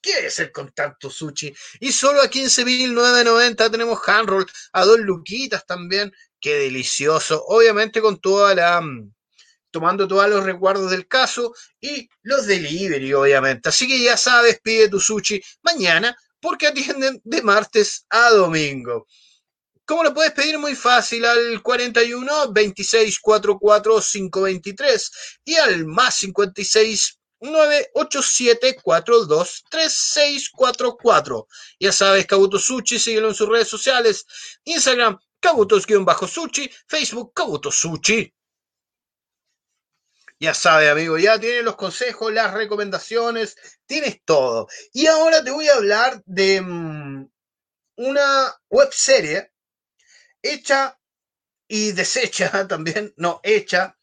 ¿Qué 0.00 0.26
es 0.26 0.38
el 0.38 0.50
con 0.50 0.72
tanto 0.72 1.10
sushi? 1.10 1.54
Y 1.80 1.92
solo 1.92 2.22
a 2.22 2.30
15.990 2.30 3.70
tenemos 3.70 4.00
handroll, 4.06 4.46
a 4.72 4.84
dos 4.84 4.98
luquitas 5.00 5.66
también. 5.66 6.12
Qué 6.40 6.54
delicioso. 6.54 7.44
Obviamente 7.46 8.00
con 8.00 8.18
toda 8.18 8.54
la 8.54 8.80
mm, 8.80 9.13
tomando 9.74 10.06
todos 10.06 10.28
los 10.28 10.44
recuerdos 10.44 10.92
del 10.92 11.08
caso 11.08 11.52
y 11.80 12.08
los 12.22 12.46
delivery, 12.46 13.12
obviamente. 13.12 13.70
Así 13.70 13.88
que 13.88 14.00
ya 14.00 14.16
sabes, 14.16 14.60
pide 14.62 14.88
tu 14.88 15.00
sushi 15.00 15.42
mañana 15.62 16.16
porque 16.40 16.68
atienden 16.68 17.20
de 17.24 17.42
martes 17.42 18.06
a 18.08 18.30
domingo. 18.30 19.08
¿Cómo 19.84 20.04
lo 20.04 20.14
puedes 20.14 20.30
pedir? 20.30 20.58
Muy 20.58 20.76
fácil 20.76 21.24
al 21.24 21.60
41 21.60 22.52
26 22.52 23.18
44 23.18 24.00
523 24.00 25.10
y 25.44 25.56
al 25.56 25.86
más 25.86 26.14
56 26.18 27.18
987 27.40 28.76
42 28.80 29.64
3644. 29.68 31.48
Ya 31.80 31.90
sabes, 31.90 32.26
Kabuto 32.26 32.60
Sushi, 32.60 33.00
síguelo 33.00 33.30
en 33.30 33.34
sus 33.34 33.48
redes 33.48 33.66
sociales, 33.66 34.24
Instagram, 34.62 35.18
Kabutos-Sushi, 35.42 36.70
Facebook, 36.86 37.34
Kabuto 37.34 37.72
Sushi. 37.72 38.32
Ya 40.40 40.52
sabes, 40.52 40.90
amigo, 40.90 41.18
ya 41.18 41.38
tienes 41.38 41.64
los 41.64 41.76
consejos, 41.76 42.32
las 42.32 42.52
recomendaciones, 42.52 43.56
tienes 43.86 44.20
todo. 44.24 44.68
Y 44.92 45.06
ahora 45.06 45.42
te 45.42 45.50
voy 45.50 45.68
a 45.68 45.74
hablar 45.74 46.22
de 46.26 46.60
mm, 46.60 47.28
una 47.96 48.54
web 48.68 48.88
serie 48.92 49.52
hecha 50.42 50.98
y 51.68 51.92
deshecha 51.92 52.66
también, 52.68 53.14
no, 53.16 53.40
hecha 53.42 53.96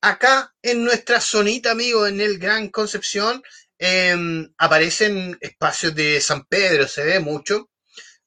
acá 0.00 0.54
en 0.62 0.84
nuestra 0.84 1.20
zonita, 1.20 1.72
amigo, 1.72 2.06
en 2.06 2.20
el 2.20 2.38
Gran 2.38 2.68
Concepción, 2.68 3.42
em, 3.78 4.52
aparecen 4.58 5.36
espacios 5.40 5.94
de 5.94 6.20
San 6.20 6.44
Pedro, 6.46 6.86
se 6.88 7.04
ve 7.04 7.20
mucho. 7.20 7.70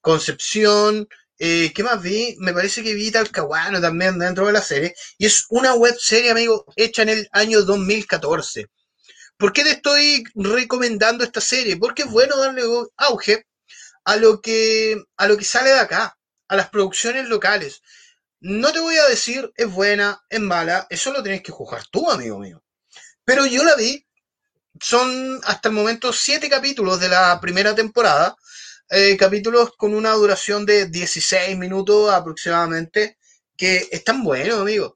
Concepción, 0.01 1.07
eh, 1.45 1.73
¿Qué 1.75 1.84
más 1.84 2.01
vi? 2.01 2.38
Me 2.39 2.53
parece 2.53 2.82
que 2.82 2.93
vi 2.93 3.12
Talcahuano 3.12 3.82
también 3.82 4.17
dentro 4.17 4.47
de 4.47 4.53
la 4.53 4.62
serie. 4.62 4.95
Y 5.17 5.25
es 5.25 5.45
una 5.49 5.73
web 5.73 5.93
serie, 5.99 6.32
amigo, 6.32 6.63
hecha 6.77 7.01
en 7.01 7.10
el 7.10 7.27
año 7.34 7.63
2014. 7.63 8.67
¿Por 9.36 9.51
qué 9.51 9.63
te 9.65 9.71
estoy 9.71 10.23
recomendando 10.36 11.21
esta 11.21 11.41
serie? 11.41 11.75
Porque 11.75 12.03
es 12.03 12.10
bueno 12.10 12.38
darle 12.38 12.63
auge 12.95 13.45
a 14.06 14.15
lo 14.15 14.39
que, 14.39 15.03
a 15.17 15.27
lo 15.27 15.36
que 15.36 15.43
sale 15.43 15.71
de 15.71 15.82
acá, 15.82 16.17
a 16.47 16.56
las 16.56 16.69
producciones 16.69 17.27
locales. 17.27 17.82
No 18.39 18.71
te 18.71 18.79
voy 18.79 18.95
a 18.95 19.10
decir 19.10 19.51
es 19.58 19.69
buena, 19.69 20.23
es 20.29 20.39
mala, 20.39 20.88
eso 20.89 21.12
lo 21.12 21.21
tienes 21.21 21.41
que 21.43 21.51
juzgar 21.51 21.86
tú, 21.91 22.10
amigo 22.10 22.39
mío. 22.39 22.63
Pero 23.25 23.45
yo 23.45 23.65
la 23.65 23.75
vi, 23.75 24.08
son 24.79 25.41
hasta 25.43 25.67
el 25.67 25.75
momento 25.75 26.13
siete 26.13 26.49
capítulos 26.49 27.01
de 27.01 27.10
la 27.10 27.38
primera 27.41 27.75
temporada 27.75 28.34
eh, 28.89 29.17
capítulos 29.17 29.71
con 29.77 29.93
una 29.93 30.11
duración 30.11 30.65
de 30.65 30.87
16 30.87 31.57
minutos 31.57 32.11
aproximadamente, 32.11 33.17
que 33.57 33.87
están 33.91 34.23
buenos, 34.23 34.59
amigos. 34.59 34.93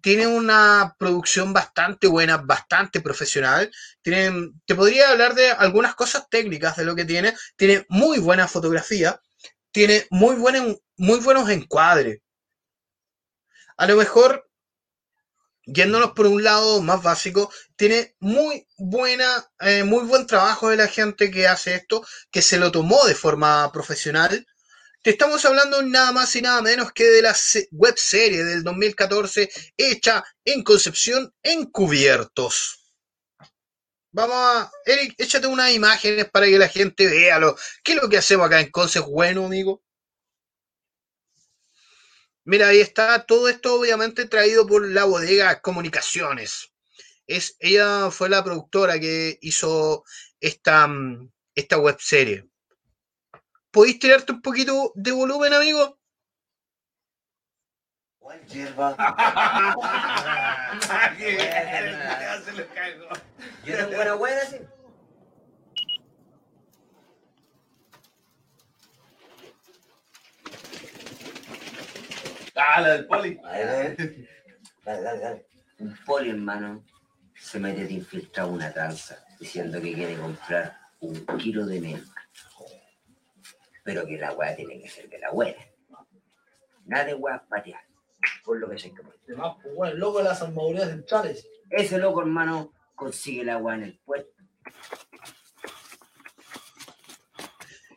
Tienen 0.00 0.28
una 0.28 0.94
producción 0.98 1.52
bastante 1.52 2.06
buena, 2.06 2.38
bastante 2.38 3.00
profesional. 3.00 3.70
Tienen, 4.00 4.60
te 4.64 4.74
podría 4.74 5.10
hablar 5.10 5.34
de 5.34 5.50
algunas 5.50 5.94
cosas 5.94 6.28
técnicas 6.30 6.76
de 6.76 6.84
lo 6.84 6.94
que 6.94 7.04
tiene. 7.04 7.34
Tiene 7.56 7.84
muy 7.88 8.18
buena 8.18 8.48
fotografía, 8.48 9.20
tiene 9.70 10.06
muy, 10.10 10.36
muy 10.96 11.18
buenos 11.20 11.50
encuadres. 11.50 12.20
A 13.76 13.86
lo 13.86 13.96
mejor 13.96 14.48
yéndonos 15.64 16.12
por 16.12 16.26
un 16.26 16.42
lado 16.42 16.82
más 16.82 17.02
básico, 17.02 17.52
tiene 17.76 18.14
muy 18.20 18.66
buena, 18.76 19.46
eh, 19.60 19.84
muy 19.84 20.04
buen 20.04 20.26
trabajo 20.26 20.68
de 20.68 20.76
la 20.76 20.88
gente 20.88 21.30
que 21.30 21.46
hace 21.46 21.74
esto, 21.74 22.04
que 22.30 22.42
se 22.42 22.58
lo 22.58 22.72
tomó 22.72 23.04
de 23.06 23.14
forma 23.14 23.70
profesional. 23.72 24.46
Te 25.02 25.10
estamos 25.10 25.44
hablando 25.44 25.82
nada 25.82 26.12
más 26.12 26.34
y 26.36 26.42
nada 26.42 26.62
menos 26.62 26.92
que 26.92 27.04
de 27.04 27.22
la 27.22 27.36
web 27.72 27.94
serie 27.96 28.44
del 28.44 28.62
2014 28.62 29.50
hecha 29.76 30.24
en 30.44 30.62
Concepción 30.62 31.32
Encubiertos. 31.42 32.82
Vamos 34.12 34.36
a, 34.36 34.70
Eric, 34.84 35.14
échate 35.16 35.46
unas 35.46 35.72
imágenes 35.72 36.30
para 36.30 36.46
que 36.46 36.58
la 36.58 36.68
gente 36.68 37.06
vea 37.06 37.38
lo, 37.38 37.56
qué 37.82 37.94
es 37.94 38.02
lo 38.02 38.08
que 38.10 38.18
hacemos 38.18 38.46
acá 38.46 38.60
en 38.60 38.70
Conce 38.70 39.00
bueno, 39.00 39.46
amigo. 39.46 39.82
Mira, 42.44 42.68
ahí 42.68 42.80
está 42.80 43.24
todo 43.24 43.48
esto 43.48 43.78
obviamente 43.78 44.26
traído 44.26 44.66
por 44.66 44.86
la 44.88 45.04
bodega 45.04 45.60
Comunicaciones. 45.60 46.72
Es, 47.26 47.56
ella 47.60 48.10
fue 48.10 48.28
la 48.28 48.42
productora 48.42 48.98
que 48.98 49.38
hizo 49.40 50.04
esta, 50.40 50.88
mm, 50.88 51.30
esta 51.54 51.78
web 51.78 51.96
serie. 52.00 52.48
¿Podéis 53.70 54.00
tirarte 54.00 54.32
un 54.32 54.42
poquito 54.42 54.92
de 54.96 55.12
volumen, 55.12 55.54
amigo? 55.54 55.98
Yo 63.64 63.76
tengo 63.76 63.92
buena 63.96 64.14
buena, 64.14 64.40
sí. 64.46 64.56
Ah, 72.54 72.80
la 72.80 72.88
del 72.90 73.06
poli. 73.06 73.40
Dale, 73.42 73.96
dale, 74.84 75.18
dale. 75.18 75.46
Un 75.78 75.96
poli, 76.04 76.30
hermano, 76.30 76.84
se 77.34 77.58
mete 77.58 77.86
de 77.86 77.94
infiltrado 77.94 78.50
una 78.50 78.72
tranza 78.72 79.24
diciendo 79.38 79.80
que 79.80 79.94
quiere 79.94 80.16
comprar 80.16 80.78
un 81.00 81.24
kilo 81.38 81.66
de 81.66 81.80
melca. 81.80 82.28
Pero 83.84 84.06
que 84.06 84.18
la 84.18 84.32
weá 84.32 84.54
tiene 84.54 84.80
que 84.80 84.88
ser 84.88 85.08
de 85.08 85.18
la 85.18 85.30
buena. 85.30 85.58
Nada 86.84 87.04
de 87.06 87.14
weá 87.14 87.42
patear. 87.48 87.80
Por 88.44 88.58
lo 88.58 88.68
que 88.68 88.78
sé 88.78 88.92
que 88.92 89.02
Además, 89.26 89.56
pues 89.62 89.74
bueno, 89.74 89.94
el 89.94 90.00
loco 90.00 90.18
de 90.18 90.24
las 90.24 90.42
armadurías 90.42 90.88
centrales. 90.88 91.46
Ese 91.70 91.98
loco, 91.98 92.20
hermano, 92.20 92.72
consigue 92.94 93.44
la 93.44 93.56
weá 93.56 93.76
en 93.76 93.84
el 93.84 93.98
puerto. 93.98 94.30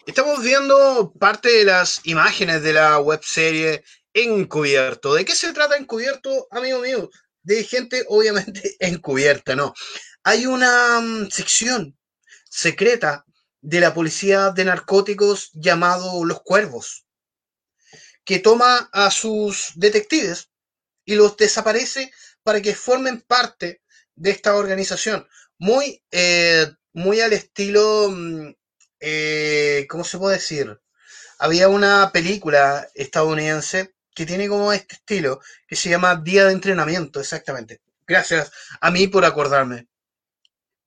Estamos 0.05 0.41
viendo 0.43 1.11
parte 1.19 1.49
de 1.49 1.65
las 1.65 2.05
imágenes 2.05 2.61
de 2.63 2.73
la 2.73 2.99
web 2.99 3.21
serie 3.23 3.83
encubierto. 4.15 5.13
¿De 5.13 5.25
qué 5.25 5.35
se 5.35 5.53
trata 5.53 5.75
encubierto, 5.75 6.47
amigo 6.49 6.79
mío? 6.79 7.09
De 7.43 7.63
gente 7.63 8.05
obviamente 8.07 8.75
encubierta, 8.79 9.55
¿no? 9.55 9.73
Hay 10.23 10.47
una 10.47 10.99
mm, 11.01 11.29
sección 11.29 11.97
secreta 12.49 13.25
de 13.61 13.79
la 13.79 13.93
policía 13.93 14.51
de 14.51 14.65
narcóticos 14.65 15.51
llamado 15.53 16.23
Los 16.23 16.41
Cuervos, 16.41 17.05
que 18.23 18.39
toma 18.39 18.89
a 18.93 19.11
sus 19.11 19.73
detectives 19.75 20.49
y 21.03 21.15
los 21.15 21.35
desaparece 21.35 22.11
para 22.43 22.61
que 22.61 22.73
formen 22.73 23.21
parte 23.21 23.81
de 24.15 24.31
esta 24.31 24.55
organización. 24.55 25.27
Muy, 25.57 26.03
eh, 26.11 26.67
muy 26.93 27.19
al 27.19 27.33
estilo, 27.33 28.09
mm, 28.11 28.53
eh, 28.99 29.85
¿cómo 29.89 30.03
se 30.03 30.17
puede 30.17 30.37
decir? 30.37 30.79
Había 31.37 31.67
una 31.67 32.11
película 32.13 32.87
estadounidense 32.93 33.94
que 34.15 34.25
tiene 34.25 34.47
como 34.47 34.73
este 34.73 34.95
estilo, 34.95 35.41
que 35.67 35.75
se 35.75 35.89
llama 35.89 36.15
Día 36.15 36.45
de 36.45 36.53
Entrenamiento, 36.53 37.19
exactamente. 37.19 37.81
Gracias 38.07 38.51
a 38.81 38.91
mí 38.91 39.07
por 39.07 39.25
acordarme. 39.25 39.87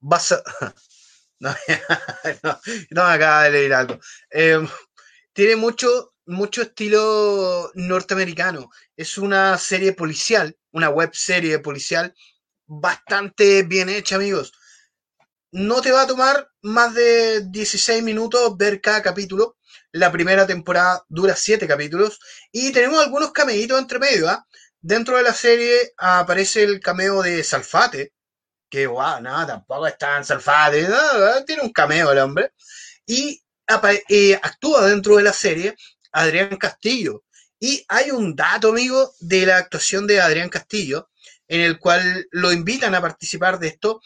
Vas 0.00 0.32
a... 0.32 0.42
No, 1.40 1.54
no, 2.42 3.04
me 3.06 3.12
acaba 3.12 3.44
de 3.44 3.50
leer 3.50 3.72
algo. 3.72 4.00
Em, 4.30 4.68
tiene 5.32 5.56
mucho, 5.56 6.14
mucho 6.26 6.62
estilo 6.62 7.70
norteamericano. 7.74 8.70
Es 8.96 9.18
una 9.18 9.56
serie 9.58 9.92
policial, 9.92 10.56
una 10.72 10.88
web 10.90 11.10
serie 11.14 11.60
policial 11.60 12.14
bastante 12.66 13.62
bien 13.62 13.88
hecha, 13.88 14.16
amigos. 14.16 14.52
no 15.52 15.80
te 15.82 15.92
va 15.92 16.02
a 16.02 16.06
tomar 16.06 16.50
más 16.62 16.94
de 16.94 17.42
16 17.50 18.02
minutos 18.02 18.56
ver 18.56 18.80
cada 18.80 19.02
capítulo. 19.02 19.56
La 19.92 20.12
primera 20.12 20.46
temporada 20.46 21.02
dura 21.08 21.34
7 21.34 21.66
capítulos 21.66 22.20
y 22.52 22.72
tenemos 22.72 23.02
algunos 23.02 23.32
cameitos 23.32 23.78
entre 23.78 23.98
medio. 23.98 24.28
¿ah? 24.28 24.46
Dentro 24.80 25.16
de 25.16 25.22
la 25.22 25.32
serie 25.32 25.92
aparece 25.96 26.62
el 26.62 26.80
cameo 26.80 27.22
de 27.22 27.42
Salfate, 27.42 28.12
que 28.70 28.86
wow, 28.86 29.20
no, 29.20 29.46
tampoco 29.46 29.86
está 29.86 30.18
en 30.18 30.24
Salfate, 30.24 30.86
tiene 31.46 31.62
un 31.62 31.72
cameo 31.72 32.12
el 32.12 32.18
hombre. 32.18 32.52
Y 33.06 33.42
eh, 34.08 34.38
actúa 34.42 34.86
dentro 34.86 35.16
de 35.16 35.22
la 35.22 35.32
serie 35.32 35.74
Adrián 36.12 36.56
Castillo. 36.56 37.24
Y 37.60 37.84
hay 37.88 38.10
un 38.10 38.36
dato, 38.36 38.68
amigo, 38.70 39.12
de 39.20 39.46
la 39.46 39.58
actuación 39.58 40.06
de 40.06 40.20
Adrián 40.20 40.48
Castillo, 40.48 41.10
en 41.48 41.60
el 41.60 41.78
cual 41.78 42.26
lo 42.30 42.52
invitan 42.52 42.94
a 42.94 43.00
participar 43.00 43.58
de 43.58 43.68
esto, 43.68 44.00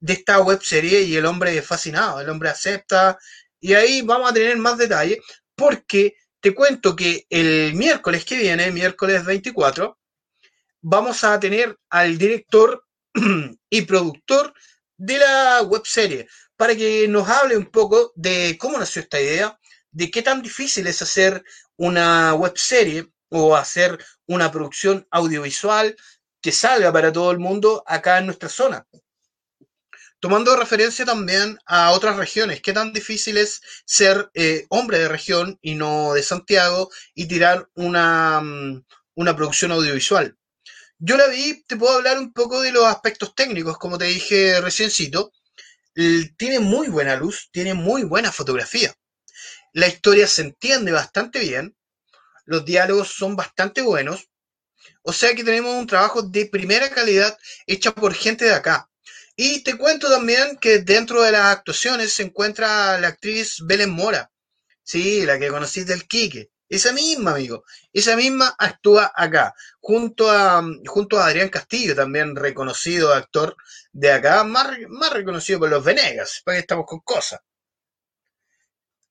de 0.00 0.14
esta 0.14 0.40
web 0.40 0.60
serie, 0.62 1.02
y 1.02 1.16
el 1.16 1.26
hombre 1.26 1.56
es 1.56 1.66
fascinado, 1.66 2.20
el 2.20 2.28
hombre 2.28 2.50
acepta, 2.50 3.18
y 3.62 3.74
ahí 3.74 4.02
vamos 4.02 4.30
a 4.30 4.34
tener 4.34 4.56
más 4.58 4.76
detalles, 4.76 5.18
porque 5.54 6.16
te 6.40 6.52
cuento 6.52 6.96
que 6.96 7.24
el 7.30 7.74
miércoles 7.74 8.24
que 8.24 8.36
viene, 8.36 8.72
miércoles 8.72 9.24
24, 9.24 9.96
vamos 10.82 11.22
a 11.22 11.38
tener 11.38 11.78
al 11.88 12.18
director 12.18 12.84
y 13.70 13.82
productor 13.82 14.52
de 14.96 15.18
la 15.18 15.62
web 15.62 15.82
serie 15.84 16.26
para 16.56 16.74
que 16.74 17.06
nos 17.06 17.28
hable 17.28 17.56
un 17.56 17.66
poco 17.66 18.12
de 18.16 18.56
cómo 18.58 18.78
nació 18.78 19.02
esta 19.02 19.20
idea, 19.20 19.56
de 19.92 20.10
qué 20.10 20.22
tan 20.22 20.42
difícil 20.42 20.88
es 20.88 21.00
hacer 21.00 21.44
una 21.76 22.34
web 22.34 22.56
serie 22.56 23.12
o 23.28 23.54
hacer 23.54 24.04
una 24.26 24.50
producción 24.50 25.06
audiovisual 25.12 25.96
que 26.40 26.50
salga 26.50 26.92
para 26.92 27.12
todo 27.12 27.30
el 27.30 27.38
mundo 27.38 27.84
acá 27.86 28.18
en 28.18 28.26
nuestra 28.26 28.48
zona. 28.48 28.84
Tomando 30.22 30.54
referencia 30.54 31.04
también 31.04 31.58
a 31.66 31.90
otras 31.90 32.16
regiones, 32.16 32.62
qué 32.62 32.72
tan 32.72 32.92
difícil 32.92 33.36
es 33.38 33.60
ser 33.84 34.30
eh, 34.34 34.66
hombre 34.68 35.00
de 35.00 35.08
región 35.08 35.58
y 35.60 35.74
no 35.74 36.14
de 36.14 36.22
Santiago 36.22 36.92
y 37.12 37.26
tirar 37.26 37.68
una, 37.74 38.40
mm, 38.40 38.84
una 39.16 39.34
producción 39.34 39.72
audiovisual. 39.72 40.38
Yo 41.00 41.16
la 41.16 41.26
vi, 41.26 41.64
te 41.64 41.76
puedo 41.76 41.96
hablar 41.96 42.20
un 42.20 42.32
poco 42.32 42.60
de 42.60 42.70
los 42.70 42.84
aspectos 42.84 43.34
técnicos, 43.34 43.78
como 43.78 43.98
te 43.98 44.04
dije 44.04 44.60
reciencito. 44.60 45.32
Tiene 46.36 46.60
muy 46.60 46.86
buena 46.86 47.16
luz, 47.16 47.48
tiene 47.50 47.74
muy 47.74 48.04
buena 48.04 48.30
fotografía. 48.30 48.94
La 49.72 49.88
historia 49.88 50.28
se 50.28 50.42
entiende 50.42 50.92
bastante 50.92 51.40
bien, 51.40 51.76
los 52.44 52.64
diálogos 52.64 53.08
son 53.08 53.34
bastante 53.34 53.82
buenos. 53.82 54.28
O 55.02 55.12
sea 55.12 55.34
que 55.34 55.42
tenemos 55.42 55.74
un 55.74 55.88
trabajo 55.88 56.22
de 56.22 56.46
primera 56.46 56.90
calidad 56.90 57.36
hecha 57.66 57.92
por 57.92 58.14
gente 58.14 58.44
de 58.44 58.54
acá. 58.54 58.88
Y 59.36 59.62
te 59.62 59.76
cuento 59.76 60.10
también 60.10 60.58
que 60.58 60.78
dentro 60.80 61.22
de 61.22 61.32
las 61.32 61.46
actuaciones 61.46 62.12
se 62.12 62.22
encuentra 62.24 62.98
la 62.98 63.08
actriz 63.08 63.58
Belén 63.64 63.90
Mora. 63.90 64.30
Sí, 64.82 65.24
la 65.24 65.38
que 65.38 65.48
conociste 65.48 65.92
del 65.92 66.06
Quique. 66.06 66.50
Esa 66.68 66.92
misma, 66.92 67.32
amigo, 67.32 67.64
esa 67.92 68.16
misma 68.16 68.54
actúa 68.58 69.12
acá, 69.14 69.54
junto 69.78 70.30
a, 70.30 70.62
junto 70.86 71.18
a 71.18 71.26
Adrián 71.26 71.50
Castillo, 71.50 71.94
también 71.94 72.34
reconocido 72.34 73.12
actor 73.12 73.54
de 73.92 74.10
acá, 74.10 74.42
más, 74.44 74.78
más 74.88 75.12
reconocido 75.12 75.58
por 75.60 75.68
los 75.68 75.84
Venegas, 75.84 76.40
para 76.42 76.56
que 76.56 76.60
estamos 76.60 76.86
con 76.86 77.00
cosas. 77.00 77.40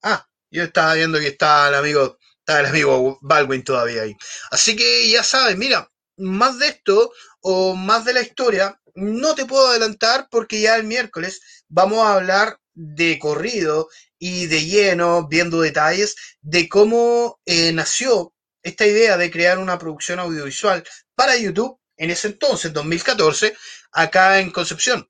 Ah, 0.01 0.27
yo 0.49 0.63
estaba 0.63 0.95
viendo 0.95 1.19
que 1.19 1.27
está 1.27 1.69
el 1.69 1.75
amigo, 1.75 2.17
está 2.39 2.61
el 2.61 2.65
amigo 2.65 3.19
Baldwin 3.21 3.63
todavía 3.63 4.03
ahí. 4.03 4.15
Así 4.49 4.75
que 4.75 5.07
ya 5.09 5.23
sabes, 5.23 5.55
mira, 5.55 5.87
más 6.17 6.57
de 6.57 6.67
esto 6.67 7.13
o 7.41 7.75
más 7.75 8.05
de 8.05 8.13
la 8.13 8.21
historia, 8.21 8.80
no 8.95 9.35
te 9.35 9.45
puedo 9.45 9.67
adelantar 9.67 10.27
porque 10.29 10.61
ya 10.61 10.75
el 10.75 10.83
miércoles 10.83 11.63
vamos 11.67 11.99
a 11.99 12.15
hablar 12.15 12.59
de 12.73 13.19
corrido 13.19 13.89
y 14.17 14.47
de 14.47 14.65
lleno, 14.65 15.27
viendo 15.27 15.61
detalles 15.61 16.15
de 16.41 16.69
cómo 16.69 17.39
eh, 17.45 17.71
nació 17.73 18.33
esta 18.63 18.85
idea 18.85 19.17
de 19.17 19.31
crear 19.31 19.57
una 19.57 19.77
producción 19.77 20.19
audiovisual 20.19 20.83
para 21.15 21.35
YouTube 21.37 21.79
en 21.97 22.11
ese 22.11 22.27
entonces, 22.27 22.73
2014, 22.73 23.55
acá 23.91 24.39
en 24.39 24.51
Concepción. 24.51 25.07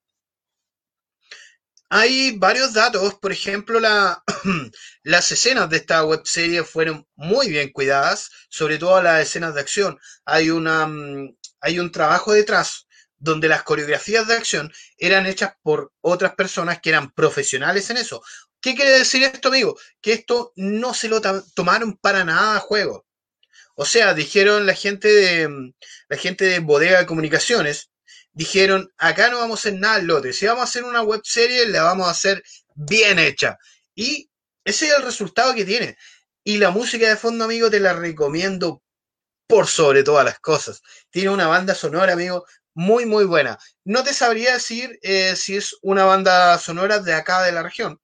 Hay 1.90 2.38
varios 2.38 2.74
datos, 2.74 3.16
por 3.16 3.34
ejemplo, 3.34 3.80
la, 3.80 4.24
las 5.04 5.32
escenas 5.32 5.70
de 5.70 5.78
esta 5.78 6.06
web 6.06 6.22
serie 6.24 6.64
fueron 6.64 7.06
muy 7.16 7.50
bien 7.50 7.72
cuidadas, 7.74 8.30
sobre 8.50 8.78
todo 8.78 9.02
las 9.02 9.22
escenas 9.22 9.54
de 9.54 9.62
acción. 9.62 10.00
Hay, 10.24 10.50
una, 10.50 10.88
mm, 10.88 11.36
hay 11.60 11.80
un 11.80 11.92
trabajo 11.92 12.32
detrás 12.32 12.88
donde 13.22 13.48
las 13.48 13.64
coreografías 13.64 14.28
de 14.28 14.36
acción 14.36 14.74
eran 14.98 15.28
hechas 15.28 15.54
por 15.62 15.94
otras 16.02 16.34
personas 16.36 16.82
que 16.82 16.90
eran 16.90 17.12
profesionales 17.12 17.90
en 17.92 17.98
eso. 17.98 18.24
¿Qué 18.60 18.76
quiere 18.76 18.92
decir 18.92 19.24
esto, 19.24 19.48
amigo? 19.48 19.78
Que 20.02 20.14
esto 20.14 20.52
no 20.56 20.94
se 20.94 21.08
lo 21.08 21.22
tomaron 21.54 21.98
para 21.98 22.26
nada 22.26 22.58
a 22.58 22.60
juego. 22.60 23.06
O 23.76 23.86
sea, 23.86 24.14
dijeron 24.14 24.66
la 24.66 24.74
gente 24.74 25.08
de 25.08 25.74
la 26.10 26.18
gente 26.18 26.46
de 26.46 26.60
Bodega 26.60 27.00
de 27.00 27.06
Comunicaciones, 27.06 27.92
dijeron, 28.34 28.92
acá 28.98 29.30
no 29.30 29.38
vamos 29.38 29.60
a 29.60 29.62
hacer 29.62 29.80
nada 29.80 29.96
al 29.96 30.08
lote. 30.08 30.34
Si 30.34 30.46
vamos 30.48 30.62
a 30.62 30.66
hacer 30.66 30.84
una 30.84 31.02
web 31.02 31.22
serie, 31.24 31.68
la 31.68 31.84
vamos 31.84 32.08
a 32.08 32.12
hacer 32.12 32.44
bien 32.76 33.20
hecha. 33.20 33.58
Y 33.96 34.30
ese 34.64 34.88
es 34.88 34.96
el 34.96 35.04
resultado 35.04 35.54
que 35.54 35.66
tiene. 35.66 35.96
Y 36.44 36.58
la 36.58 36.72
música 36.72 37.08
de 37.08 37.18
fondo, 37.18 37.46
amigo, 37.46 37.70
te 37.70 37.80
la 37.80 37.94
recomiendo 37.94 38.82
por 39.48 39.68
sobre 39.68 40.04
todas 40.04 40.24
las 40.26 40.40
cosas. 40.40 40.82
Tiene 41.10 41.30
una 41.30 41.48
banda 41.48 41.76
sonora, 41.76 42.14
amigo, 42.14 42.46
muy, 42.82 43.06
muy 43.06 43.26
buena. 43.26 43.60
No 43.86 44.04
te 44.04 44.12
sabría 44.12 44.54
decir 44.54 44.98
eh, 45.04 45.36
si 45.36 45.56
es 45.56 45.78
una 45.84 46.06
banda 46.06 46.58
sonora 46.58 47.00
de 47.00 47.14
acá 47.14 47.44
de 47.44 47.52
la 47.52 47.62
región, 47.62 48.00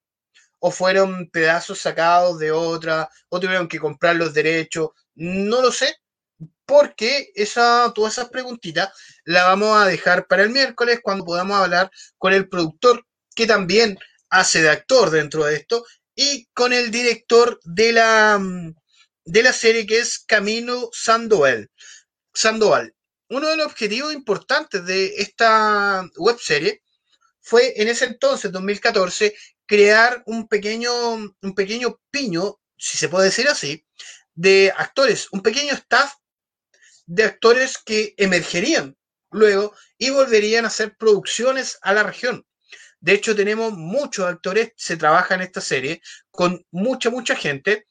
o 0.59 0.71
fueron 0.71 1.30
pedazos 1.32 1.80
sacados 1.80 2.38
de 2.39 2.51
otra, 2.51 3.09
o 3.30 3.39
tuvieron 3.39 3.67
que 3.67 3.80
comprar 3.80 4.15
los 4.15 4.34
derechos, 4.36 4.89
no 5.15 5.61
lo 5.63 5.71
sé, 5.71 5.97
porque 6.65 7.32
esa, 7.34 7.91
todas 7.95 8.13
esas 8.13 8.30
preguntitas 8.30 8.89
las 9.25 9.45
vamos 9.45 9.75
a 9.78 9.88
dejar 9.88 10.28
para 10.28 10.43
el 10.43 10.51
miércoles 10.51 10.99
cuando 11.01 11.25
podamos 11.25 11.57
hablar 11.57 11.89
con 12.19 12.34
el 12.34 12.47
productor 12.47 13.03
que 13.36 13.47
también 13.47 13.97
hace 14.30 14.61
de 14.61 14.69
actor 14.69 15.09
dentro 15.09 15.45
de 15.45 15.55
esto 15.55 15.86
y 16.15 16.47
con 16.53 16.71
el 16.73 16.91
director 16.91 17.59
de 17.63 17.93
la, 17.93 18.39
de 19.25 19.43
la 19.43 19.53
serie 19.53 19.88
que 19.88 19.99
es 19.99 20.19
Camino 20.19 20.89
Sandoval. 20.91 21.71
Sandoval. 22.34 22.93
Uno 23.30 23.49
de 23.49 23.57
los 23.57 23.67
objetivos 23.67 24.13
importantes 24.13 24.86
de 24.86 25.15
esta 25.17 26.09
web 26.17 26.38
serie 26.39 26.82
fue 27.41 27.73
en 27.82 27.88
ese 27.88 28.05
entonces, 28.05 28.51
2014, 28.51 29.36
crear 29.65 30.23
un 30.25 30.47
pequeño, 30.47 30.91
un 31.13 31.55
pequeño 31.55 31.99
piño, 32.09 32.59
si 32.78 32.97
se 32.97 33.09
puede 33.09 33.25
decir 33.25 33.47
así, 33.47 33.86
de 34.34 34.73
actores, 34.75 35.28
un 35.32 35.41
pequeño 35.41 35.73
staff 35.73 36.13
de 37.05 37.23
actores 37.23 37.78
que 37.78 38.13
emergerían 38.17 38.97
luego 39.32 39.73
y 39.97 40.09
volverían 40.09 40.65
a 40.65 40.69
hacer 40.69 40.95
producciones 40.97 41.80
a 41.82 41.93
la 41.93 42.03
región. 42.03 42.45
De 42.99 43.13
hecho, 43.13 43.36
tenemos 43.36 43.73
muchos 43.73 44.25
actores, 44.25 44.73
se 44.75 44.97
trabaja 44.97 45.36
en 45.36 45.41
esta 45.41 45.61
serie 45.61 46.01
con 46.32 46.65
mucha, 46.71 47.09
mucha 47.09 47.36
gente. 47.36 47.88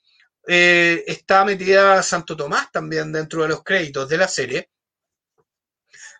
Eh, 0.48 1.04
está 1.06 1.44
metida 1.44 2.02
Santo 2.02 2.36
Tomás 2.36 2.70
también 2.72 3.12
dentro 3.12 3.42
de 3.42 3.48
los 3.48 3.62
créditos 3.62 4.08
de 4.08 4.16
la 4.16 4.28
serie. 4.28 4.70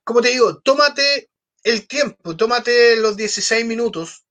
Como 0.07 0.23
te 0.23 0.29
digo, 0.29 0.61
tómate 0.61 1.31
el 1.65 1.89
tiempo, 1.89 2.37
tómate 2.37 2.97
los 2.97 3.17
16 3.17 3.67
minutos 3.67 4.25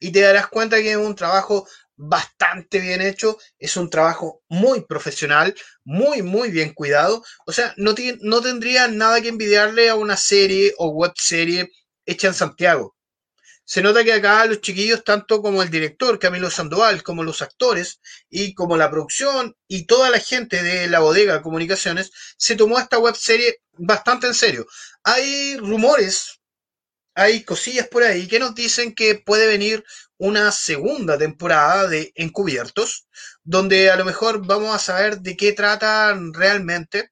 y 0.00 0.12
te 0.12 0.20
darás 0.20 0.48
cuenta 0.48 0.78
que 0.78 0.92
es 0.92 0.96
un 0.98 1.14
trabajo 1.14 1.68
bastante 1.96 2.80
bien 2.80 3.00
hecho, 3.00 3.38
es 3.58 3.78
un 3.78 3.90
trabajo 3.90 4.42
muy 4.48 4.82
profesional, 4.82 5.54
muy, 5.84 6.22
muy 6.22 6.50
bien 6.50 6.74
cuidado. 6.74 7.24
O 7.46 7.52
sea, 7.52 7.72
no, 7.78 7.94
no 8.22 8.42
tendría 8.42 8.88
nada 8.88 9.22
que 9.22 9.28
envidiarle 9.28 9.88
a 9.88 9.96
una 9.96 10.18
serie 10.18 10.74
o 10.78 10.88
web 10.90 11.12
serie 11.16 11.70
hecha 12.04 12.28
en 12.28 12.34
Santiago. 12.34 12.95
Se 13.66 13.82
nota 13.82 14.04
que 14.04 14.12
acá 14.14 14.46
los 14.46 14.60
chiquillos, 14.62 15.04
tanto 15.04 15.42
como 15.42 15.62
el 15.62 15.70
director 15.70 16.18
Camilo 16.18 16.50
Sandoval, 16.50 17.02
como 17.02 17.24
los 17.24 17.42
actores 17.42 18.00
y 18.30 18.54
como 18.54 18.76
la 18.76 18.90
producción 18.90 19.56
y 19.68 19.86
toda 19.86 20.08
la 20.08 20.20
gente 20.20 20.62
de 20.62 20.86
la 20.86 21.00
bodega 21.00 21.42
Comunicaciones, 21.42 22.10
se 22.38 22.56
tomó 22.56 22.78
esta 22.78 22.98
web 22.98 23.16
serie 23.16 23.60
bastante 23.72 24.28
en 24.28 24.34
serio. 24.34 24.66
Hay 25.02 25.56
rumores 25.58 26.40
hay 27.16 27.44
cosillas 27.44 27.88
por 27.88 28.02
ahí 28.02 28.28
que 28.28 28.38
nos 28.38 28.54
dicen 28.54 28.94
que 28.94 29.14
puede 29.14 29.46
venir 29.46 29.82
una 30.18 30.52
segunda 30.52 31.16
temporada 31.16 31.88
de 31.88 32.12
Encubiertos, 32.14 33.06
donde 33.42 33.90
a 33.90 33.96
lo 33.96 34.04
mejor 34.04 34.46
vamos 34.46 34.74
a 34.74 34.78
saber 34.78 35.20
de 35.20 35.34
qué 35.34 35.52
tratan 35.52 36.34
realmente. 36.34 37.10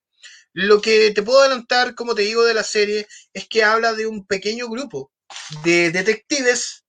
Lo 0.52 0.82
que 0.82 1.10
te 1.12 1.22
puedo 1.22 1.40
adelantar, 1.40 1.94
como 1.94 2.14
te 2.14 2.22
digo, 2.22 2.44
de 2.44 2.52
la 2.52 2.64
serie 2.64 3.08
es 3.32 3.48
que 3.48 3.64
habla 3.64 3.94
de 3.94 4.06
un 4.06 4.26
pequeño 4.26 4.68
grupo 4.68 5.10
de 5.62 5.90
detectives 5.90 6.84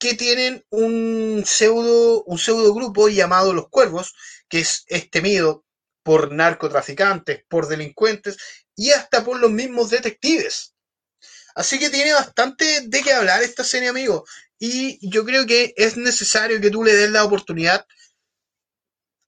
que 0.00 0.14
tienen 0.14 0.64
un 0.70 1.42
pseudo, 1.46 2.24
un 2.24 2.38
pseudo 2.38 2.72
grupo 2.74 3.08
llamado 3.08 3.52
Los 3.52 3.68
Cuervos, 3.68 4.14
que 4.48 4.60
es, 4.60 4.86
temido 5.10 5.64
por 6.02 6.32
narcotraficantes, 6.32 7.44
por 7.48 7.68
delincuentes 7.68 8.38
y 8.74 8.90
hasta 8.92 9.22
por 9.22 9.38
los 9.38 9.50
mismos 9.50 9.90
detectives. 9.90 10.74
Así 11.54 11.78
que 11.78 11.90
tiene 11.90 12.14
bastante 12.14 12.82
de 12.86 13.02
qué 13.02 13.12
hablar 13.12 13.42
esta 13.42 13.62
serie, 13.62 13.90
amigo. 13.90 14.24
Y 14.58 14.98
yo 15.06 15.24
creo 15.24 15.46
que 15.46 15.74
es 15.76 15.98
necesario 15.98 16.60
que 16.60 16.70
tú 16.70 16.82
le 16.82 16.94
des 16.94 17.10
la 17.10 17.24
oportunidad 17.24 17.86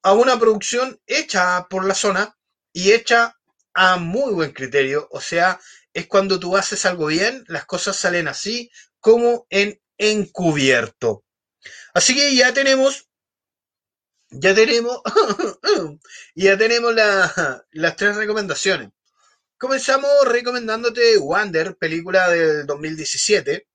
a 0.03 0.15
una 0.15 0.39
producción 0.39 0.99
hecha 1.07 1.67
por 1.69 1.85
la 1.85 1.95
zona 1.95 2.37
y 2.73 2.93
hecha 2.93 3.39
a 3.75 3.99
muy 3.99 4.33
buen 4.33 4.53
criterio. 4.53 5.07
O 5.11 5.21
sea, 5.21 5.61
es 5.95 6.07
cuando 6.07 6.41
tú 6.41 6.57
haces 6.57 6.85
algo 6.87 7.07
bien, 7.07 7.45
las 7.49 7.67
cosas 7.67 7.97
salen 7.97 8.29
así 8.29 8.71
como 9.01 9.47
en 9.51 9.81
encubierto. 9.99 11.25
Así 11.95 12.15
que 12.15 12.35
ya 12.35 12.53
tenemos, 12.55 13.09
ya 14.31 14.55
tenemos, 14.55 15.01
ya 16.35 16.57
tenemos 16.57 16.95
las 16.95 17.97
tres 17.97 18.17
recomendaciones. 18.17 18.91
Comenzamos 19.59 20.11
recomendándote 20.27 21.19
Wander, 21.19 21.77
película 21.77 22.29
del 22.31 22.67
2017. 22.67 23.69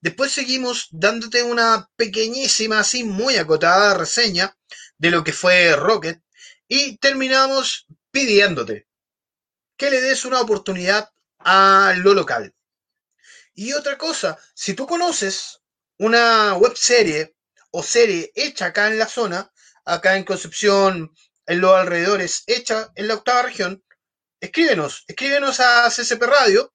Después 0.00 0.30
seguimos 0.30 0.86
dándote 0.92 1.42
una 1.42 1.90
pequeñísima, 1.96 2.80
así 2.80 3.02
muy 3.02 3.36
acotada 3.36 3.94
reseña 3.94 4.56
de 4.96 5.10
lo 5.10 5.24
que 5.24 5.32
fue 5.32 5.74
Rocket. 5.74 6.22
Y 6.68 6.98
terminamos 6.98 7.86
pidiéndote 8.10 8.86
que 9.76 9.90
le 9.90 10.00
des 10.00 10.24
una 10.24 10.40
oportunidad 10.40 11.10
a 11.40 11.94
lo 11.96 12.14
local. 12.14 12.54
Y 13.54 13.72
otra 13.72 13.98
cosa, 13.98 14.38
si 14.54 14.74
tú 14.74 14.86
conoces 14.86 15.60
una 15.98 16.54
web 16.54 16.76
serie 16.76 17.34
o 17.70 17.82
serie 17.82 18.30
hecha 18.34 18.66
acá 18.66 18.88
en 18.88 18.98
la 18.98 19.06
zona, 19.06 19.50
acá 19.84 20.16
en 20.16 20.24
Concepción, 20.24 21.12
en 21.46 21.60
los 21.60 21.74
alrededores, 21.74 22.44
hecha 22.46 22.92
en 22.94 23.08
la 23.08 23.14
octava 23.14 23.42
región, 23.42 23.82
escríbenos, 24.40 25.04
escríbenos 25.08 25.60
a 25.60 25.90
CCP 25.90 26.22
Radio, 26.22 26.72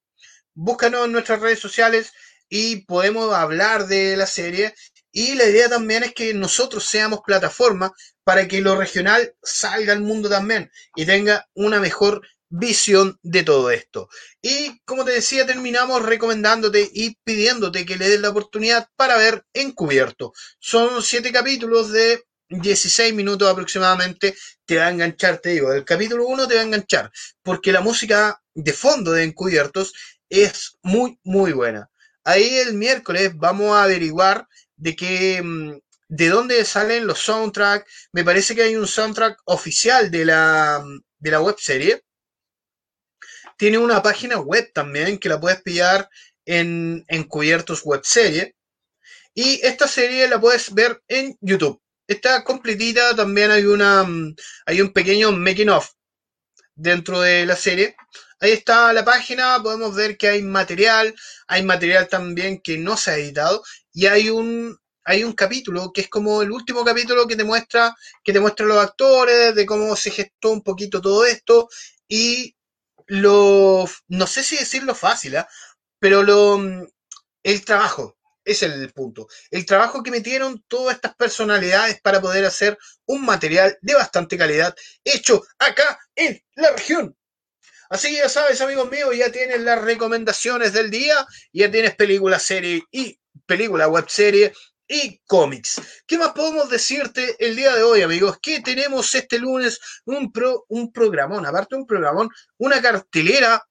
búscanos 0.53 1.05
en 1.05 1.13
nuestras 1.13 1.39
redes 1.39 1.59
sociales 1.59 2.11
y 2.49 2.85
podemos 2.85 3.33
hablar 3.33 3.87
de 3.87 4.17
la 4.17 4.25
serie. 4.25 4.75
Y 5.11 5.35
la 5.35 5.45
idea 5.45 5.69
también 5.69 6.03
es 6.03 6.13
que 6.13 6.33
nosotros 6.33 6.85
seamos 6.85 7.21
plataforma 7.25 7.93
para 8.23 8.47
que 8.47 8.61
lo 8.61 8.75
regional 8.75 9.35
salga 9.43 9.93
al 9.93 10.01
mundo 10.01 10.27
también 10.27 10.71
y 10.95 11.05
tenga 11.05 11.47
una 11.53 11.79
mejor 11.79 12.21
visión 12.53 13.19
de 13.23 13.41
todo 13.41 13.71
esto. 13.71 14.09
Y 14.39 14.79
como 14.85 15.03
te 15.03 15.11
decía, 15.11 15.45
terminamos 15.45 16.03
recomendándote 16.03 16.87
y 16.93 17.15
pidiéndote 17.23 17.83
que 17.83 17.97
le 17.97 18.07
des 18.07 18.21
la 18.21 18.29
oportunidad 18.29 18.87
para 18.95 19.17
ver 19.17 19.43
Encubierto. 19.53 20.33
Son 20.59 21.01
siete 21.01 21.31
capítulos 21.31 21.91
de 21.91 22.23
16 22.49 23.11
minutos 23.15 23.49
aproximadamente. 23.49 24.35
Te 24.65 24.77
va 24.77 24.85
a 24.85 24.91
enganchar, 24.91 25.39
te 25.39 25.49
digo, 25.49 25.73
el 25.73 25.83
capítulo 25.83 26.27
1 26.27 26.47
te 26.47 26.55
va 26.55 26.61
a 26.61 26.65
enganchar, 26.65 27.11
porque 27.41 27.71
la 27.71 27.81
música 27.81 28.39
de 28.53 28.73
fondo 28.73 29.13
de 29.13 29.23
Encubiertos 29.23 29.93
es 30.29 30.77
muy, 30.83 31.19
muy 31.23 31.53
buena. 31.53 31.89
Ahí 32.23 32.59
el 32.59 32.75
miércoles 32.75 33.31
vamos 33.35 33.71
a 33.71 33.83
averiguar 33.83 34.47
de 34.75 34.95
qué 34.95 35.41
mm, 35.41 35.79
de 36.07 36.29
dónde 36.29 36.63
salen 36.65 37.07
los 37.07 37.17
soundtracks. 37.17 38.09
Me 38.11 38.23
parece 38.23 38.53
que 38.53 38.61
hay 38.61 38.75
un 38.75 38.85
soundtrack 38.85 39.39
oficial 39.45 40.11
de 40.11 40.25
la, 40.25 40.85
de 41.17 41.31
la 41.31 41.41
web 41.41 41.55
serie 41.57 42.03
tiene 43.57 43.77
una 43.77 44.01
página 44.01 44.37
web 44.39 44.71
también 44.73 45.17
que 45.17 45.29
la 45.29 45.39
puedes 45.39 45.61
pillar 45.61 46.09
en 46.45 47.05
Encubiertos 47.07 47.81
Web 47.83 48.01
Serie. 48.03 48.55
Y 49.33 49.59
esta 49.63 49.87
serie 49.87 50.27
la 50.27 50.39
puedes 50.39 50.73
ver 50.73 51.01
en 51.07 51.37
YouTube. 51.41 51.81
Está 52.07 52.43
completita, 52.43 53.15
también 53.15 53.51
hay 53.51 53.65
una 53.65 54.03
mm, 54.03 54.35
hay 54.65 54.81
un 54.81 54.91
pequeño 54.91 55.31
making 55.31 55.69
of 55.69 55.89
dentro 56.75 57.21
de 57.21 57.45
la 57.45 57.55
serie. 57.55 57.95
Ahí 58.39 58.51
está 58.51 58.91
la 58.93 59.05
página, 59.05 59.61
podemos 59.63 59.95
ver 59.95 60.17
que 60.17 60.27
hay 60.27 60.41
material, 60.43 61.15
hay 61.47 61.63
material 61.63 62.07
también 62.09 62.61
que 62.61 62.77
no 62.77 62.97
se 62.97 63.11
ha 63.11 63.17
editado 63.17 63.63
y 63.93 64.07
hay 64.07 64.29
un 64.29 64.77
hay 65.05 65.23
un 65.23 65.33
capítulo 65.33 65.91
que 65.93 66.01
es 66.01 66.09
como 66.09 66.41
el 66.41 66.51
último 66.51 66.83
capítulo 66.85 67.27
que 67.27 67.35
te 67.35 67.43
muestra 67.43 67.95
que 68.23 68.33
te 68.33 68.39
muestra 68.39 68.65
los 68.65 68.77
actores, 68.77 69.55
de 69.55 69.65
cómo 69.65 69.95
se 69.95 70.11
gestó 70.11 70.51
un 70.51 70.61
poquito 70.61 71.01
todo 71.01 71.25
esto 71.25 71.69
y 72.07 72.55
lo, 73.07 73.87
no 74.07 74.27
sé 74.27 74.43
si 74.43 74.57
decirlo 74.57 74.95
fácil, 74.95 75.35
¿eh? 75.35 75.45
pero 75.99 76.23
lo, 76.23 76.57
mm, 76.57 76.87
el 77.43 77.65
trabajo, 77.65 78.17
es 78.45 78.63
el 78.63 78.91
punto. 78.91 79.27
El 79.51 79.65
trabajo 79.65 80.03
que 80.03 80.11
metieron 80.11 80.63
todas 80.67 80.95
estas 80.95 81.15
personalidades 81.15 82.01
para 82.01 82.21
poder 82.21 82.45
hacer 82.45 82.77
un 83.05 83.25
material 83.25 83.77
de 83.81 83.95
bastante 83.95 84.37
calidad 84.37 84.75
hecho 85.03 85.43
acá 85.59 85.99
en 86.15 86.41
la 86.55 86.71
región. 86.71 87.15
Así 87.89 88.09
que 88.09 88.17
ya 88.17 88.29
sabes, 88.29 88.59
amigos 88.61 88.89
míos, 88.89 89.15
ya 89.15 89.31
tienes 89.31 89.61
las 89.61 89.79
recomendaciones 89.81 90.73
del 90.73 90.89
día, 90.89 91.25
ya 91.51 91.69
tienes 91.69 91.95
película, 91.95 92.39
serie 92.39 92.83
y 92.91 93.19
película 93.45 93.87
web 93.87 94.05
serie 94.09 94.53
y 94.87 95.19
cómics. 95.25 95.81
¿Qué 96.05 96.17
más 96.17 96.33
podemos 96.33 96.69
decirte 96.69 97.35
el 97.39 97.55
día 97.55 97.75
de 97.75 97.83
hoy, 97.83 98.01
amigos? 98.01 98.37
Que 98.41 98.61
tenemos 98.61 99.13
este 99.15 99.39
lunes 99.39 99.79
un, 100.05 100.31
pro, 100.31 100.65
un 100.69 100.91
programón, 100.91 101.45
aparte 101.45 101.75
un 101.75 101.85
programón, 101.85 102.29
una 102.57 102.81
cartelera 102.81 103.63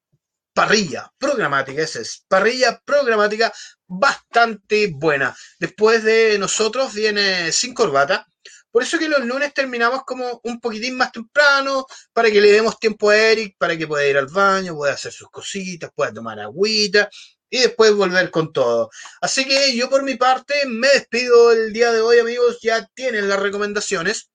parrilla 0.52 1.10
programática, 1.18 1.82
esa 1.82 2.00
es, 2.00 2.24
parrilla 2.28 2.80
programática 2.84 3.52
bastante 3.86 4.90
buena. 4.94 5.34
Después 5.58 6.04
de 6.04 6.38
nosotros 6.38 6.92
viene 6.92 7.52
sin 7.52 7.74
corbata. 7.74 8.26
Por 8.70 8.82
eso 8.82 8.98
que 8.98 9.08
los 9.08 9.24
lunes 9.24 9.52
terminamos 9.52 10.02
como 10.04 10.40
un 10.44 10.58
poquitín 10.58 10.96
más 10.96 11.12
temprano, 11.12 11.86
para 12.12 12.30
que 12.30 12.40
le 12.40 12.52
demos 12.52 12.78
tiempo 12.78 13.10
a 13.10 13.16
Eric, 13.16 13.56
para 13.58 13.76
que 13.76 13.86
pueda 13.86 14.06
ir 14.06 14.16
al 14.16 14.28
baño, 14.28 14.74
pueda 14.74 14.94
hacer 14.94 15.12
sus 15.12 15.28
cositas, 15.28 15.90
pueda 15.94 16.12
tomar 16.12 16.40
agüita 16.40 17.10
y 17.52 17.58
después 17.58 17.94
volver 17.94 18.30
con 18.30 18.50
todo. 18.50 18.90
Así 19.20 19.44
que 19.44 19.76
yo 19.76 19.90
por 19.90 20.02
mi 20.02 20.16
parte 20.16 20.54
me 20.66 20.88
despido 20.88 21.52
el 21.52 21.70
día 21.74 21.92
de 21.92 22.00
hoy, 22.00 22.18
amigos. 22.18 22.58
Ya 22.62 22.88
tienen 22.94 23.28
las 23.28 23.38
recomendaciones. 23.38 24.30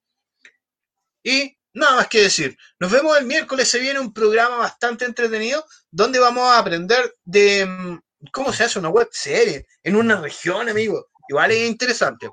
Y 1.24 1.58
nada 1.74 1.96
más 1.96 2.06
que 2.06 2.22
decir. 2.22 2.56
Nos 2.78 2.92
vemos 2.92 3.18
el 3.18 3.26
miércoles. 3.26 3.68
Se 3.68 3.80
viene 3.80 3.98
un 3.98 4.12
programa 4.12 4.58
bastante 4.58 5.04
entretenido 5.04 5.66
donde 5.90 6.20
vamos 6.20 6.44
a 6.44 6.60
aprender 6.60 7.12
de 7.24 7.66
mm, 7.66 7.98
cómo 8.32 8.52
se 8.52 8.62
hace 8.62 8.78
una 8.78 8.88
web 8.88 9.08
serie 9.10 9.66
en 9.82 9.96
una 9.96 10.20
región, 10.20 10.68
amigo. 10.68 11.08
Igual 11.28 11.50
es 11.50 11.68
interesante. 11.68 12.30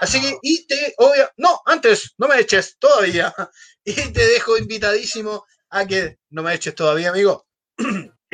Así 0.00 0.20
que, 0.20 0.36
y 0.42 0.66
te, 0.66 0.94
obvio, 0.98 1.30
no, 1.36 1.62
antes, 1.64 2.12
no 2.18 2.26
me 2.26 2.40
eches 2.40 2.76
todavía. 2.78 3.32
Y 3.86 3.92
te 3.92 4.26
dejo 4.26 4.56
invitadísimo 4.56 5.44
a 5.68 5.86
que 5.86 6.18
no 6.30 6.42
me 6.42 6.54
eches 6.54 6.74
todavía, 6.74 7.10
amigo. 7.10 7.46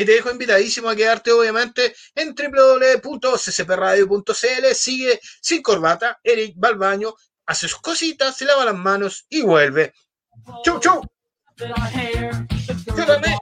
Y 0.01 0.05
te 0.07 0.12
dejo 0.12 0.30
invitadísimo 0.30 0.88
a 0.88 0.96
quedarte, 0.96 1.30
obviamente, 1.30 1.94
en 2.14 2.34
www.ccpradio.cl. 2.34 4.74
Sigue 4.74 5.20
sin 5.42 5.61
corbata. 5.61 6.18
Eric 6.24 6.57
va 6.57 6.68
al 6.68 6.76
baño, 6.76 7.14
hace 7.44 7.68
sus 7.68 7.82
cositas, 7.82 8.34
se 8.34 8.46
lava 8.46 8.64
las 8.64 8.76
manos 8.76 9.26
y 9.28 9.42
vuelve. 9.42 9.92
¡Chau, 10.64 10.80
chau! 10.80 11.03
Yo 12.96 13.05
también. 13.05 13.36